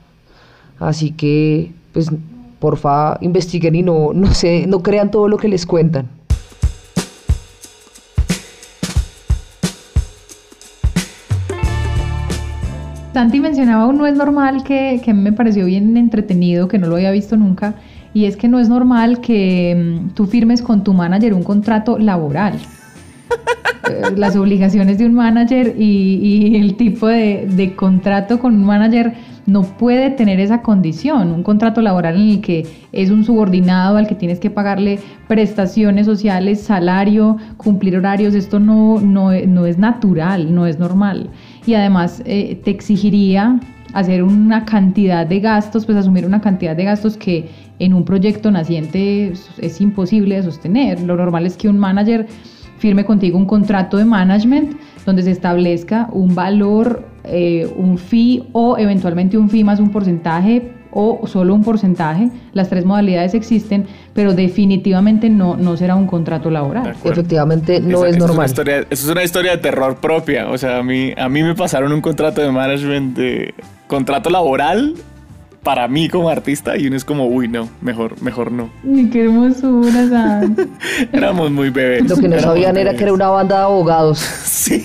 Así 0.79 1.13
que, 1.13 1.73
pues, 1.93 2.11
porfa, 2.59 3.19
investiguen 3.21 3.75
y 3.75 3.83
no, 3.83 4.13
no, 4.13 4.33
se, 4.35 4.67
no 4.67 4.83
crean 4.83 5.11
todo 5.11 5.29
lo 5.29 5.37
que 5.37 5.49
les 5.49 5.67
cuentan. 5.67 6.09
Santi 13.13 13.41
mencionaba 13.41 13.87
un 13.87 13.99
no 13.99 14.07
es 14.07 14.17
normal 14.17 14.65
que, 14.65 15.03
que 15.05 15.13
me 15.13 15.33
pareció 15.33 15.67
bien 15.67 15.97
entretenido, 15.99 16.67
que 16.67 16.79
no 16.79 16.87
lo 16.87 16.97
había 16.97 17.11
visto 17.11 17.37
nunca, 17.37 17.75
y 18.15 18.25
es 18.25 18.37
que 18.37 18.49
no 18.49 18.59
es 18.59 18.71
normal 18.71 19.21
que 19.21 20.01
mm, 20.01 20.15
tú 20.15 20.27
firmes 20.27 20.63
con 20.63 20.83
tu 20.83 20.95
manager 20.95 21.35
un 21.35 21.43
contrato 21.43 21.99
laboral. 21.99 22.59
Eh, 23.91 24.03
las 24.17 24.37
obligaciones 24.37 24.99
de 24.99 25.07
un 25.07 25.15
manager 25.15 25.75
y, 25.79 26.57
el 26.57 26.77
tipo 26.77 27.09
de, 27.09 27.73
contrato 27.77 28.39
con 28.39 28.55
un 28.55 28.65
manager 28.65 29.15
no 29.47 29.63
puede 29.63 30.11
tener 30.11 30.39
esa 30.39 30.63
condición. 30.63 31.33
Un 31.33 31.43
contrato 31.43 31.81
laboral 31.81 32.17
en 32.17 32.29
el 32.29 32.41
que 32.41 32.67
es 32.93 33.11
un 33.11 33.25
subordinado 33.25 33.97
al 33.97 34.07
que 34.07 34.15
tienes 34.15 34.39
que 34.39 34.51
pagarle 34.51 35.01
prestaciones 35.27 36.07
sociales, 36.07 36.61
salario, 36.61 37.39
cumplir 37.57 37.97
horarios, 37.97 38.35
esto 38.35 38.61
no, 38.61 39.01
no, 39.01 39.33
no 39.33 39.67
es 39.67 39.79
natural, 39.79 40.55
no 40.55 40.67
es 40.67 40.79
normal 40.79 41.31
y 41.67 41.75
además 41.75 42.23
eh, 42.25 42.61
te 42.65 42.71
exigiría 42.71 43.61
hacer 43.93 44.23
una 44.23 44.65
cantidad 44.65 45.27
de 45.27 45.41
gastos, 45.41 45.85
pues 45.85 45.99
asumir 45.99 46.25
una 46.25 46.41
cantidad 46.41 46.75
de 46.75 46.85
gastos 46.85 47.17
que 47.17 47.49
en 47.79 47.93
un 47.93 48.05
proyecto 48.05 48.51
naciente 48.51 49.33
es 49.59 49.81
imposible 49.81 50.37
de 50.37 50.43
sostener. 50.45 51.01
Lo 51.03 51.17
normal 51.17 51.47
es 51.47 51.57
que 51.57 51.69
un 51.69 51.79
manager 51.79 52.27
firme 52.83 53.05
contigo 53.05 53.39
un 53.39 53.47
contrato 53.47 53.97
de 53.97 54.05
management 54.05 54.75
donde 55.07 55.23
se 55.23 55.31
establezca 55.31 56.09
un 56.13 56.35
valor, 56.35 57.07
eh, 57.23 57.73
un 57.77 57.97
fee 57.97 58.49
o 58.51 58.77
eventualmente 58.77 59.39
un 59.39 59.49
fee 59.49 59.63
más 59.63 59.79
un 59.79 59.91
porcentaje 59.91 60.73
o 60.91 61.27
solo 61.29 61.55
un 61.55 61.63
porcentaje. 61.63 62.29
Las 62.53 62.69
tres 62.69 62.85
modalidades 62.85 63.35
existen, 63.35 63.87
pero 64.13 64.35
definitivamente 64.35 65.31
no, 65.31 65.57
no 65.57 65.77
será 65.77 65.95
un 65.95 66.09
contrato 66.09 66.51
laboral. 66.51 66.95
Efectivamente, 67.05 67.81
no 67.81 68.05
es 68.05 68.19
normal. 68.19 68.47
Es 68.47 68.51
historia, 68.51 68.79
eso 68.91 69.07
es 69.07 69.09
una 69.09 69.23
historia 69.23 69.53
de 69.53 69.59
terror 69.59 69.99
propia. 70.01 70.49
O 70.49 70.59
sea, 70.59 70.79
a 70.79 70.83
mí, 70.83 71.13
a 71.17 71.29
mí 71.29 71.43
me 71.45 71.55
pasaron 71.55 71.93
un 71.93 72.01
contrato 72.01 72.43
de 72.43 72.51
management 72.51 73.17
de 73.17 73.55
contrato 73.87 74.29
laboral 74.29 74.97
para 75.63 75.87
mí 75.87 76.09
como 76.09 76.29
artista 76.29 76.77
y 76.77 76.87
uno 76.87 76.97
es 76.97 77.05
como, 77.05 77.27
uy, 77.27 77.47
no, 77.47 77.69
mejor, 77.81 78.21
mejor 78.21 78.51
no. 78.51 78.71
Ni 78.83 79.09
qué 79.11 79.25
hermosura. 79.25 80.43
Éramos 81.13 81.51
muy 81.51 81.71
bebés. 81.71 82.09
Lo 82.09 82.17
que 82.17 82.29
no 82.29 82.41
sabían 82.41 82.77
era 82.77 82.95
que 82.95 83.05
era 83.05 83.13
una 83.13 83.29
banda 83.29 83.59
de 83.59 83.63
abogados. 83.63 84.19
sí, 84.45 84.83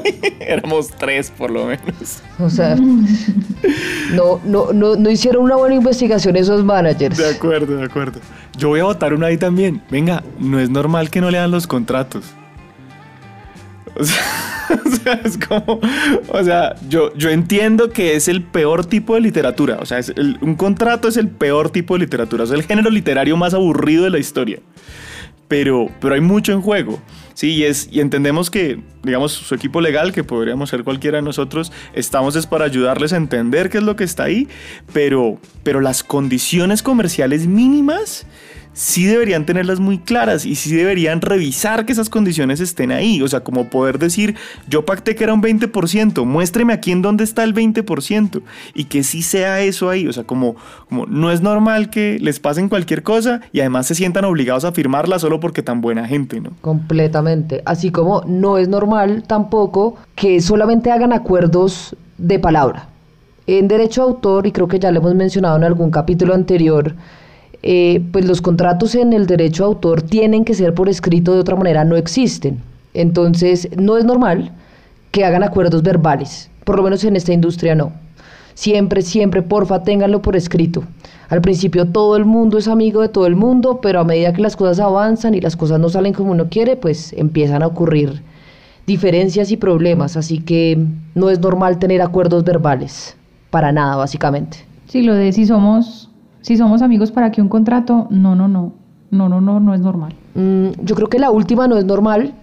éramos 0.40 0.88
tres 0.90 1.30
por 1.30 1.50
lo 1.50 1.66
menos. 1.66 2.22
O 2.38 2.48
sea, 2.48 2.76
no, 2.76 4.40
no, 4.44 4.72
no, 4.72 4.96
no 4.96 5.10
hicieron 5.10 5.42
una 5.42 5.56
buena 5.56 5.74
investigación 5.74 6.36
esos 6.36 6.64
managers. 6.64 7.18
De 7.18 7.30
acuerdo, 7.30 7.76
de 7.76 7.84
acuerdo. 7.84 8.20
Yo 8.56 8.68
voy 8.68 8.80
a 8.80 8.84
votar 8.84 9.14
una 9.14 9.26
ahí 9.26 9.36
también. 9.36 9.82
Venga, 9.90 10.22
no 10.38 10.60
es 10.60 10.70
normal 10.70 11.10
que 11.10 11.20
no 11.20 11.30
lean 11.30 11.50
los 11.50 11.66
contratos. 11.66 12.24
O 14.00 14.04
sea, 14.04 14.80
o 14.86 14.90
sea, 14.90 15.20
es 15.24 15.38
como, 15.38 15.80
o 16.28 16.44
sea, 16.44 16.76
yo, 16.88 17.14
yo 17.14 17.30
entiendo 17.30 17.90
que 17.90 18.14
es 18.14 18.28
el 18.28 18.42
peor 18.42 18.86
tipo 18.86 19.14
de 19.14 19.20
literatura. 19.20 19.78
O 19.80 19.86
sea, 19.86 19.98
es 19.98 20.10
el, 20.10 20.38
un 20.40 20.54
contrato 20.54 21.08
es 21.08 21.16
el 21.16 21.28
peor 21.28 21.70
tipo 21.70 21.94
de 21.94 22.00
literatura. 22.00 22.44
Es 22.44 22.50
el 22.50 22.62
género 22.62 22.90
literario 22.90 23.36
más 23.36 23.54
aburrido 23.54 24.04
de 24.04 24.10
la 24.10 24.18
historia. 24.18 24.60
Pero, 25.48 25.90
pero 26.00 26.14
hay 26.14 26.22
mucho 26.22 26.52
en 26.52 26.62
juego. 26.62 27.02
Sí, 27.34 27.50
y, 27.50 27.64
es, 27.64 27.88
y 27.90 28.00
entendemos 28.00 28.50
que, 28.50 28.80
digamos, 29.02 29.32
su 29.32 29.54
equipo 29.54 29.80
legal, 29.80 30.12
que 30.12 30.24
podríamos 30.24 30.70
ser 30.70 30.84
cualquiera 30.84 31.18
de 31.18 31.22
nosotros, 31.22 31.72
estamos 31.92 32.36
es 32.36 32.46
para 32.46 32.64
ayudarles 32.64 33.12
a 33.12 33.16
entender 33.16 33.68
qué 33.68 33.78
es 33.78 33.84
lo 33.84 33.96
que 33.96 34.04
está 34.04 34.24
ahí, 34.24 34.48
pero, 34.92 35.38
pero 35.62 35.80
las 35.80 36.04
condiciones 36.04 36.82
comerciales 36.82 37.46
mínimas 37.46 38.26
sí 38.72 39.04
deberían 39.04 39.46
tenerlas 39.46 39.80
muy 39.80 39.98
claras 39.98 40.44
y 40.46 40.54
sí 40.54 40.74
deberían 40.74 41.20
revisar 41.20 41.84
que 41.84 41.92
esas 41.92 42.08
condiciones 42.08 42.60
estén 42.60 42.92
ahí. 42.92 43.22
O 43.22 43.28
sea, 43.28 43.40
como 43.40 43.68
poder 43.68 43.98
decir, 43.98 44.36
yo 44.68 44.84
pacté 44.84 45.14
que 45.14 45.24
era 45.24 45.34
un 45.34 45.42
20%, 45.42 46.24
muéstreme 46.24 46.72
aquí 46.72 46.92
en 46.92 47.02
dónde 47.02 47.24
está 47.24 47.44
el 47.44 47.54
20% 47.54 48.42
y 48.74 48.84
que 48.84 49.02
sí 49.02 49.22
sea 49.22 49.60
eso 49.60 49.90
ahí. 49.90 50.06
O 50.06 50.12
sea, 50.12 50.24
como, 50.24 50.56
como 50.88 51.06
no 51.06 51.30
es 51.30 51.40
normal 51.40 51.90
que 51.90 52.18
les 52.20 52.40
pasen 52.40 52.68
cualquier 52.68 53.02
cosa 53.02 53.40
y 53.52 53.60
además 53.60 53.86
se 53.86 53.94
sientan 53.94 54.24
obligados 54.24 54.64
a 54.64 54.72
firmarla 54.72 55.18
solo 55.18 55.40
porque 55.40 55.62
tan 55.62 55.80
buena 55.80 56.06
gente, 56.06 56.40
¿no? 56.40 56.50
Completamente. 56.60 57.62
Así 57.64 57.90
como 57.90 58.22
no 58.26 58.58
es 58.58 58.68
normal 58.68 59.24
tampoco 59.26 59.96
que 60.14 60.40
solamente 60.40 60.90
hagan 60.90 61.12
acuerdos 61.12 61.96
de 62.18 62.38
palabra. 62.38 62.88
En 63.46 63.66
derecho 63.66 64.02
a 64.02 64.04
autor, 64.04 64.46
y 64.46 64.52
creo 64.52 64.68
que 64.68 64.78
ya 64.78 64.92
lo 64.92 65.00
hemos 65.00 65.14
mencionado 65.14 65.56
en 65.56 65.64
algún 65.64 65.90
capítulo 65.90 66.32
anterior, 66.32 66.94
eh, 67.62 68.02
pues 68.12 68.24
los 68.24 68.42
contratos 68.42 68.94
en 68.94 69.12
el 69.12 69.26
derecho 69.26 69.64
autor 69.64 70.02
tienen 70.02 70.44
que 70.44 70.54
ser 70.54 70.74
por 70.74 70.88
escrito, 70.88 71.32
de 71.32 71.40
otra 71.40 71.56
manera 71.56 71.84
no 71.84 71.96
existen. 71.96 72.60
Entonces, 72.94 73.68
no 73.76 73.96
es 73.96 74.04
normal 74.04 74.52
que 75.12 75.24
hagan 75.24 75.42
acuerdos 75.42 75.82
verbales, 75.82 76.50
por 76.64 76.76
lo 76.76 76.82
menos 76.82 77.04
en 77.04 77.16
esta 77.16 77.32
industria 77.32 77.74
no. 77.74 77.92
Siempre, 78.54 79.02
siempre, 79.02 79.42
porfa, 79.42 79.82
ténganlo 79.82 80.20
por 80.20 80.36
escrito. 80.36 80.82
Al 81.28 81.40
principio 81.40 81.86
todo 81.86 82.16
el 82.16 82.26
mundo 82.26 82.58
es 82.58 82.68
amigo 82.68 83.00
de 83.00 83.08
todo 83.08 83.26
el 83.26 83.36
mundo, 83.36 83.80
pero 83.80 84.00
a 84.00 84.04
medida 84.04 84.34
que 84.34 84.42
las 84.42 84.56
cosas 84.56 84.80
avanzan 84.80 85.34
y 85.34 85.40
las 85.40 85.56
cosas 85.56 85.80
no 85.80 85.88
salen 85.88 86.12
como 86.12 86.32
uno 86.32 86.48
quiere, 86.50 86.76
pues 86.76 87.14
empiezan 87.14 87.62
a 87.62 87.68
ocurrir 87.68 88.22
diferencias 88.86 89.50
y 89.50 89.56
problemas. 89.56 90.18
Así 90.18 90.40
que 90.40 90.78
no 91.14 91.30
es 91.30 91.40
normal 91.40 91.78
tener 91.78 92.02
acuerdos 92.02 92.44
verbales, 92.44 93.16
para 93.48 93.72
nada, 93.72 93.96
básicamente. 93.96 94.58
Sí, 94.88 95.00
lo 95.00 95.14
de 95.14 95.32
si 95.32 95.46
somos 95.46 96.10
si 96.42 96.56
somos 96.56 96.82
amigos 96.82 97.10
para 97.10 97.30
que 97.30 97.40
un 97.40 97.48
contrato, 97.48 98.06
no, 98.10 98.34
no, 98.34 98.48
no, 98.48 98.72
no, 99.10 99.28
no, 99.28 99.40
no, 99.40 99.60
no 99.60 99.74
es 99.74 99.80
normal. 99.80 100.14
Mm, 100.34 100.68
yo 100.82 100.94
creo 100.94 101.08
que 101.08 101.18
la 101.18 101.30
última 101.30 101.68
no 101.68 101.78
es 101.78 101.84
normal. 101.84 102.34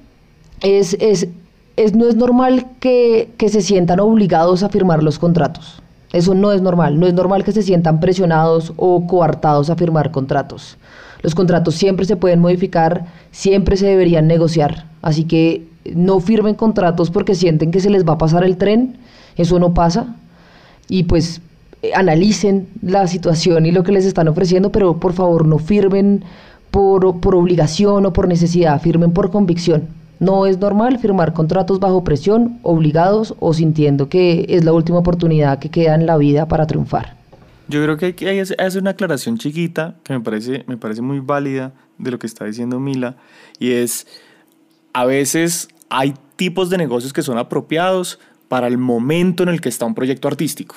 Es, 0.62 0.96
es, 1.00 1.28
es 1.76 1.96
no 1.96 2.08
es 2.08 2.16
normal 2.16 2.66
que, 2.80 3.34
que 3.38 3.50
se 3.50 3.62
sientan 3.62 4.00
obligados 4.00 4.64
a 4.64 4.70
firmar 4.70 5.04
los 5.04 5.20
contratos. 5.20 5.82
Eso 6.12 6.34
no 6.34 6.52
es 6.52 6.62
normal. 6.62 7.00
No 7.00 7.08
es 7.08 7.14
normal 7.14 7.44
que 7.44 7.52
se 7.52 7.62
sientan 7.62 8.00
presionados 8.00 8.74
o 8.78 9.06
coartados 9.06 9.70
a 9.70 9.76
firmar 9.76 10.12
contratos. 10.12 10.78
Los 11.22 11.36
contratos 11.36 11.76
siempre 11.76 12.06
se 12.06 12.16
pueden 12.16 12.40
modificar, 12.40 13.06
siempre 13.32 13.78
se 13.78 13.88
deberían 13.88 14.28
negociar. 14.28 14.86
Así 15.02 15.26
que 15.26 15.68
no 15.94 16.20
firmen 16.20 16.56
contratos 16.56 17.12
porque 17.12 17.36
sienten 17.36 17.72
que 17.72 17.80
se 17.80 17.90
les 17.90 18.08
va 18.08 18.14
a 18.14 18.18
pasar 18.18 18.44
el 18.44 18.58
tren. 18.58 18.98
Eso 19.36 19.60
no 19.60 19.74
pasa. 19.74 20.16
Y 20.88 21.04
pues 21.04 21.42
analicen 21.94 22.68
la 22.82 23.08
situación 23.08 23.66
y 23.66 23.72
lo 23.72 23.84
que 23.84 23.92
les 23.92 24.06
están 24.06 24.28
ofreciendo, 24.28 24.72
pero 24.72 25.00
por 25.00 25.14
favor 25.14 25.46
no 25.46 25.60
firmen 25.60 26.24
por, 26.72 27.20
por 27.20 27.36
obligación 27.36 28.06
o 28.06 28.14
por 28.14 28.28
necesidad, 28.28 28.82
firmen 28.82 29.12
por 29.12 29.32
convicción. 29.32 29.88
No 30.20 30.46
es 30.46 30.58
normal 30.60 31.00
firmar 31.00 31.34
contratos 31.34 31.80
bajo 31.80 32.04
presión, 32.04 32.60
obligados 32.62 33.36
o 33.40 33.54
sintiendo 33.54 34.10
que 34.10 34.46
es 34.50 34.66
la 34.66 34.74
última 34.74 35.00
oportunidad 35.00 35.60
que 35.60 35.70
queda 35.70 35.96
en 35.96 36.06
la 36.06 36.18
vida 36.18 36.48
para 36.48 36.68
triunfar. 36.68 37.16
Yo 37.70 37.82
creo 37.84 37.98
que 37.98 38.08
hay 38.08 38.14
que 38.14 38.42
hacer 38.42 38.82
una 38.82 38.92
aclaración 38.92 39.38
chiquita 39.38 39.96
que 40.04 40.14
me 40.14 40.20
parece, 40.20 40.66
me 40.68 40.76
parece 40.76 41.02
muy 41.02 41.20
válida 41.20 41.72
de 41.98 42.12
lo 42.12 42.20
que 42.20 42.28
está 42.28 42.46
diciendo 42.46 42.80
Mila 42.80 43.16
y 43.60 43.72
es 43.72 44.08
a 44.92 45.06
veces 45.06 45.70
hay 45.90 46.16
tipos 46.36 46.70
de 46.70 46.78
negocios 46.78 47.14
que 47.14 47.22
son 47.22 47.38
apropiados 47.38 48.20
para 48.48 48.68
el 48.68 48.78
momento 48.78 49.44
en 49.44 49.50
el 49.50 49.62
que 49.62 49.70
está 49.70 49.86
un 49.86 49.96
proyecto 49.96 50.28
artístico. 50.28 50.76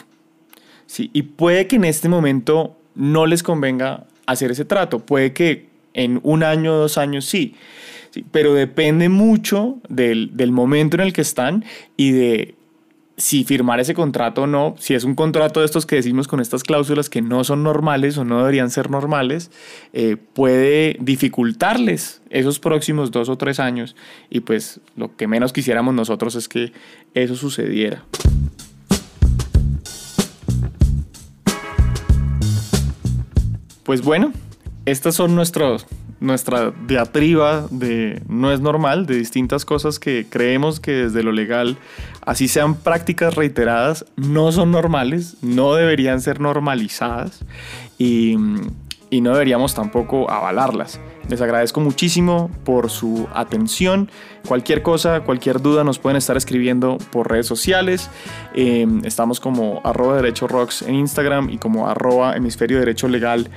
Sí, 0.93 1.09
y 1.15 1.23
puede 1.23 1.69
que 1.69 1.77
en 1.77 1.85
este 1.85 2.11
momento 2.11 2.77
no 2.95 3.25
les 3.25 3.43
convenga 3.43 4.05
hacer 4.27 4.51
ese 4.51 4.67
trato, 4.67 4.99
puede 4.99 5.33
que 5.33 5.71
en 5.95 6.21
un 6.23 6.43
año 6.43 6.75
o 6.75 6.77
dos 6.81 6.99
años 6.99 7.25
sí, 7.25 7.55
pero 8.31 8.53
depende 8.53 9.09
mucho 9.09 9.79
del, 9.89 10.37
del 10.37 10.53
momento 10.53 10.99
en 10.99 11.01
el 11.01 11.15
que 11.15 11.23
están 11.23 11.65
y 11.97 12.11
de 12.11 12.55
si 13.17 13.43
firmar 13.43 13.81
ese 13.81 13.95
contrato 13.95 14.43
o 14.43 14.47
no, 14.47 14.75
si 14.79 14.93
es 14.93 15.05
un 15.05 15.15
contrato 15.15 15.61
de 15.61 15.65
estos 15.65 15.87
que 15.87 15.97
decimos 15.97 16.29
con 16.29 16.41
estas 16.41 16.63
cláusulas 16.63 17.09
que 17.09 17.23
no 17.23 17.43
son 17.43 17.63
normales 17.63 18.19
o 18.19 18.27
no 18.27 18.41
deberían 18.41 18.69
ser 18.69 18.91
normales, 18.91 19.51
eh, 19.95 20.19
puede 20.35 20.99
dificultarles 21.01 22.21
esos 22.29 22.59
próximos 22.59 23.11
dos 23.11 23.31
o 23.31 23.39
tres 23.39 23.61
años. 23.61 23.97
Y 24.29 24.41
pues 24.41 24.79
lo 24.97 25.17
que 25.17 25.27
menos 25.27 25.55
quisiéramos 25.55 25.95
nosotros 25.95 26.35
es 26.35 26.49
que 26.49 26.71
eso 27.15 27.35
sucediera. 27.35 28.05
Pues 33.85 34.03
bueno, 34.03 34.33
estas 34.87 35.15
son 35.15 35.35
nuestros, 35.35 35.87
nuestra 36.21 36.73
diatriba 36.87 37.67
de 37.71 38.23
no 38.29 38.53
es 38.53 38.61
normal, 38.61 39.07
de 39.07 39.17
distintas 39.17 39.65
cosas 39.65 39.99
que 39.99 40.27
creemos 40.29 40.81
que 40.81 40.93
desde 40.93 41.23
lo 41.23 41.33
legal, 41.33 41.77
así 42.25 42.49
sean 42.49 42.75
prácticas 42.75 43.35
reiteradas, 43.35 44.05
no 44.17 44.53
son 44.53 44.71
normales, 44.71 45.37
no 45.43 45.75
deberían 45.75 46.21
ser 46.21 46.41
normalizadas 46.41 47.45
y 47.99 48.37
y 49.13 49.21
no 49.21 49.33
deberíamos 49.33 49.75
tampoco 49.75 50.31
avalarlas. 50.31 50.99
Les 51.33 51.41
agradezco 51.41 51.81
muchísimo 51.81 52.51
por 52.63 52.91
su 52.91 53.27
atención. 53.33 54.11
Cualquier 54.47 54.83
cosa, 54.83 55.21
cualquier 55.21 55.63
duda 55.63 55.83
nos 55.83 55.99
pueden 55.99 56.19
estar 56.19 56.37
escribiendo 56.37 56.99
por 57.11 57.31
redes 57.31 57.47
sociales. 57.47 58.11
Em, 58.53 59.03
estamos 59.07 59.41
como 59.41 59.81
arroba 59.83 60.17
derecho 60.17 60.47
rocks 60.47 60.83
en 60.83 60.95
Instagram 60.95 61.49
y 61.49 61.57
como 61.57 61.89
arroba 61.89 62.37
hemisferio 62.37 62.79
derecho 62.79 63.09
legal 63.09 63.49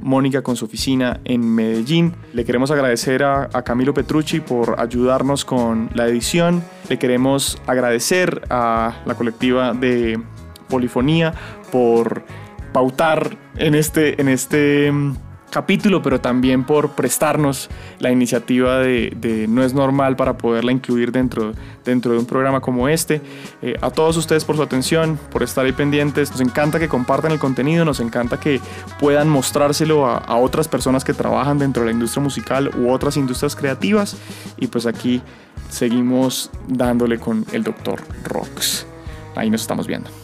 Mónica 0.00 0.42
con 0.42 0.56
su 0.56 0.64
oficina 0.64 1.20
en 1.24 1.54
Medellín. 1.54 2.16
Le 2.32 2.44
queremos 2.44 2.72
agradecer 2.72 3.22
a, 3.22 3.48
a 3.52 3.62
Camilo 3.62 3.94
Petrucci 3.94 4.40
por 4.40 4.80
ayudarnos 4.80 5.44
con 5.44 5.90
la 5.94 6.08
edición. 6.08 6.64
Le 6.88 6.98
queremos 6.98 7.62
agradecer 7.68 8.42
a 8.50 9.02
la 9.06 9.14
colectiva 9.14 9.72
de 9.72 10.20
Polifonía 10.68 11.32
por 11.70 12.24
pautar 12.72 13.36
en 13.56 13.76
este, 13.76 14.20
en 14.20 14.28
este 14.28 14.90
mm, 14.90 15.23
capítulo, 15.54 16.02
pero 16.02 16.20
también 16.20 16.64
por 16.64 16.90
prestarnos 16.90 17.70
la 18.00 18.10
iniciativa 18.10 18.78
de, 18.78 19.46
No 19.48 19.62
es 19.62 19.72
normal 19.72 20.16
para 20.16 20.36
poderla 20.36 20.72
incluir 20.72 21.12
dentro, 21.12 21.52
dentro 21.84 22.10
de 22.12 22.18
un 22.18 22.26
programa 22.26 22.60
como 22.60 22.88
este. 22.88 23.22
Eh, 23.62 23.76
a 23.80 23.90
todos 23.90 24.16
ustedes 24.16 24.44
por 24.44 24.56
su 24.56 24.62
atención, 24.62 25.16
por 25.30 25.44
estar 25.44 25.64
ahí 25.64 25.70
pendientes. 25.70 26.32
Nos 26.32 26.40
encanta 26.40 26.80
que 26.80 26.88
compartan 26.88 27.30
el 27.30 27.38
contenido, 27.38 27.84
nos 27.84 28.00
encanta 28.00 28.40
que 28.40 28.60
puedan 28.98 29.28
mostrárselo 29.28 30.06
a, 30.06 30.18
a 30.18 30.36
otras 30.38 30.66
personas 30.66 31.04
que 31.04 31.14
trabajan 31.14 31.56
dentro 31.60 31.82
de 31.84 31.90
la 31.90 31.92
industria 31.92 32.22
musical 32.22 32.72
u 32.76 32.90
otras 32.90 33.16
industrias 33.16 33.54
creativas. 33.54 34.16
Y 34.58 34.66
pues 34.66 34.86
aquí 34.86 35.22
seguimos 35.68 36.50
dándole 36.66 37.20
con 37.20 37.46
el 37.52 37.62
doctor 37.62 38.02
Rox. 38.24 38.86
Ahí 39.36 39.50
nos 39.50 39.60
estamos 39.60 39.86
viendo. 39.86 40.23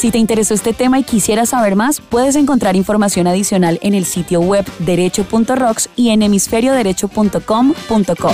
Si 0.00 0.10
te 0.10 0.16
interesó 0.16 0.54
este 0.54 0.72
tema 0.72 0.98
y 0.98 1.02
quisieras 1.02 1.50
saber 1.50 1.76
más, 1.76 2.00
puedes 2.00 2.34
encontrar 2.34 2.74
información 2.74 3.26
adicional 3.26 3.78
en 3.82 3.92
el 3.92 4.06
sitio 4.06 4.40
web 4.40 4.64
derecho.rocks 4.78 5.90
y 5.94 6.08
en 6.08 6.22
hemisferioderecho.com.co. 6.22 8.30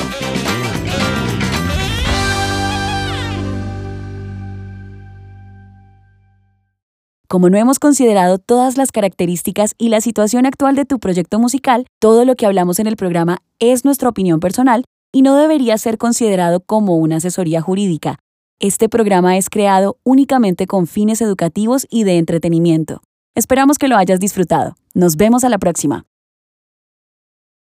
Como 7.27 7.51
no 7.51 7.59
hemos 7.59 7.81
considerado 7.81 8.39
todas 8.39 8.77
las 8.77 8.93
características 8.93 9.75
y 9.77 9.89
la 9.89 10.01
situación 10.01 10.47
actual 10.47 10.77
de 10.77 10.85
tu 10.85 11.01
proyecto 11.01 11.41
musical, 11.41 11.89
todo 11.99 12.25
lo 12.25 12.37
que 12.37 12.47
hablamos 12.47 12.79
en 12.79 12.87
el 12.87 12.95
programa 12.95 13.39
es 13.59 13.85
nuestra 13.85 14.09
opinión 14.09 14.39
personal 14.39 14.85
y 15.13 15.23
no 15.23 15.35
debería 15.35 15.77
ser 15.79 15.99
considerado 15.99 16.61
como 16.61 16.95
una 16.95 17.17
asesoría 17.17 17.61
jurídica. 17.61 18.21
Este 18.59 18.89
programa 18.89 19.37
es 19.37 19.51
creado 19.51 19.99
únicamente 20.03 20.67
con 20.67 20.87
fines 20.87 21.21
educativos 21.21 21.87
y 21.91 22.05
de 22.05 22.17
entretenimiento. 22.17 23.03
Esperamos 23.35 23.77
que 23.77 23.87
lo 23.87 23.99
hayas 23.99 24.19
disfrutado. 24.19 24.77
Nos 24.95 25.17
vemos 25.17 25.45
a 25.45 25.51
la 25.51 25.59
próxima. 25.59 26.07